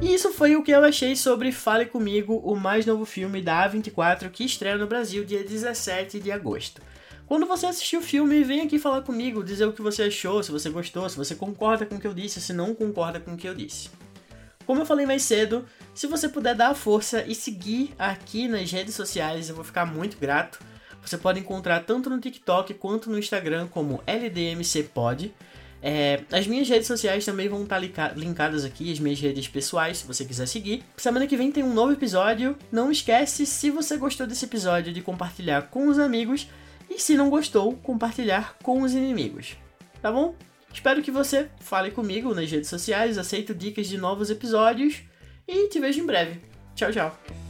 E 0.00 0.14
isso 0.14 0.32
foi 0.32 0.56
o 0.56 0.62
que 0.62 0.70
eu 0.70 0.84
achei 0.84 1.16
sobre 1.16 1.52
Fale 1.52 1.86
Comigo, 1.86 2.36
o 2.44 2.54
mais 2.54 2.84
novo 2.84 3.04
filme 3.04 3.40
da 3.40 3.68
A24 3.68 4.30
que 4.30 4.44
estreia 4.44 4.76
no 4.76 4.86
Brasil 4.86 5.24
dia 5.24 5.42
17 5.42 6.20
de 6.20 6.30
agosto. 6.30 6.82
Quando 7.26 7.46
você 7.46 7.66
assistir 7.66 7.96
o 7.96 8.02
filme, 8.02 8.44
vem 8.44 8.60
aqui 8.60 8.78
falar 8.78 9.00
comigo, 9.00 9.42
dizer 9.42 9.64
o 9.64 9.72
que 9.72 9.80
você 9.80 10.04
achou, 10.04 10.42
se 10.42 10.52
você 10.52 10.68
gostou, 10.68 11.08
se 11.08 11.16
você 11.16 11.34
concorda 11.34 11.86
com 11.86 11.96
o 11.96 12.00
que 12.00 12.06
eu 12.06 12.12
disse, 12.12 12.40
se 12.40 12.52
não 12.52 12.74
concorda 12.74 13.18
com 13.18 13.32
o 13.32 13.36
que 13.36 13.48
eu 13.48 13.54
disse. 13.54 13.88
Como 14.66 14.80
eu 14.82 14.86
falei 14.86 15.06
mais 15.06 15.22
cedo, 15.22 15.64
se 15.94 16.06
você 16.06 16.28
puder 16.28 16.54
dar 16.54 16.68
a 16.68 16.74
força 16.74 17.24
e 17.26 17.34
seguir 17.34 17.94
aqui 17.98 18.46
nas 18.46 18.70
redes 18.70 18.94
sociais, 18.94 19.48
eu 19.48 19.54
vou 19.54 19.64
ficar 19.64 19.86
muito 19.86 20.18
grato. 20.18 20.58
Você 21.04 21.18
pode 21.18 21.40
encontrar 21.40 21.80
tanto 21.80 22.08
no 22.08 22.18
TikTok 22.18 22.74
quanto 22.74 23.10
no 23.10 23.18
Instagram 23.18 23.68
como 23.68 24.02
LDMCPod. 24.06 25.34
É, 25.86 26.22
as 26.32 26.46
minhas 26.46 26.66
redes 26.66 26.86
sociais 26.86 27.26
também 27.26 27.46
vão 27.46 27.62
estar 27.64 27.78
linkadas 28.16 28.64
aqui, 28.64 28.90
as 28.90 28.98
minhas 28.98 29.20
redes 29.20 29.46
pessoais, 29.46 29.98
se 29.98 30.06
você 30.06 30.24
quiser 30.24 30.46
seguir. 30.46 30.82
Semana 30.96 31.26
que 31.26 31.36
vem 31.36 31.52
tem 31.52 31.62
um 31.62 31.74
novo 31.74 31.92
episódio. 31.92 32.56
Não 32.72 32.90
esquece, 32.90 33.44
se 33.44 33.70
você 33.70 33.98
gostou 33.98 34.26
desse 34.26 34.46
episódio, 34.46 34.94
de 34.94 35.02
compartilhar 35.02 35.68
com 35.68 35.88
os 35.88 35.98
amigos 35.98 36.48
e 36.88 36.98
se 36.98 37.16
não 37.16 37.28
gostou, 37.28 37.74
compartilhar 37.74 38.56
com 38.62 38.80
os 38.80 38.94
inimigos. 38.94 39.56
Tá 40.00 40.10
bom? 40.10 40.34
Espero 40.72 41.02
que 41.02 41.10
você 41.10 41.48
fale 41.60 41.90
comigo 41.90 42.34
nas 42.34 42.50
redes 42.50 42.68
sociais, 42.70 43.18
aceito 43.18 43.54
dicas 43.54 43.86
de 43.86 43.98
novos 43.98 44.30
episódios 44.30 45.02
e 45.46 45.68
te 45.68 45.78
vejo 45.78 46.00
em 46.00 46.06
breve. 46.06 46.40
Tchau, 46.74 46.90
tchau. 46.90 47.43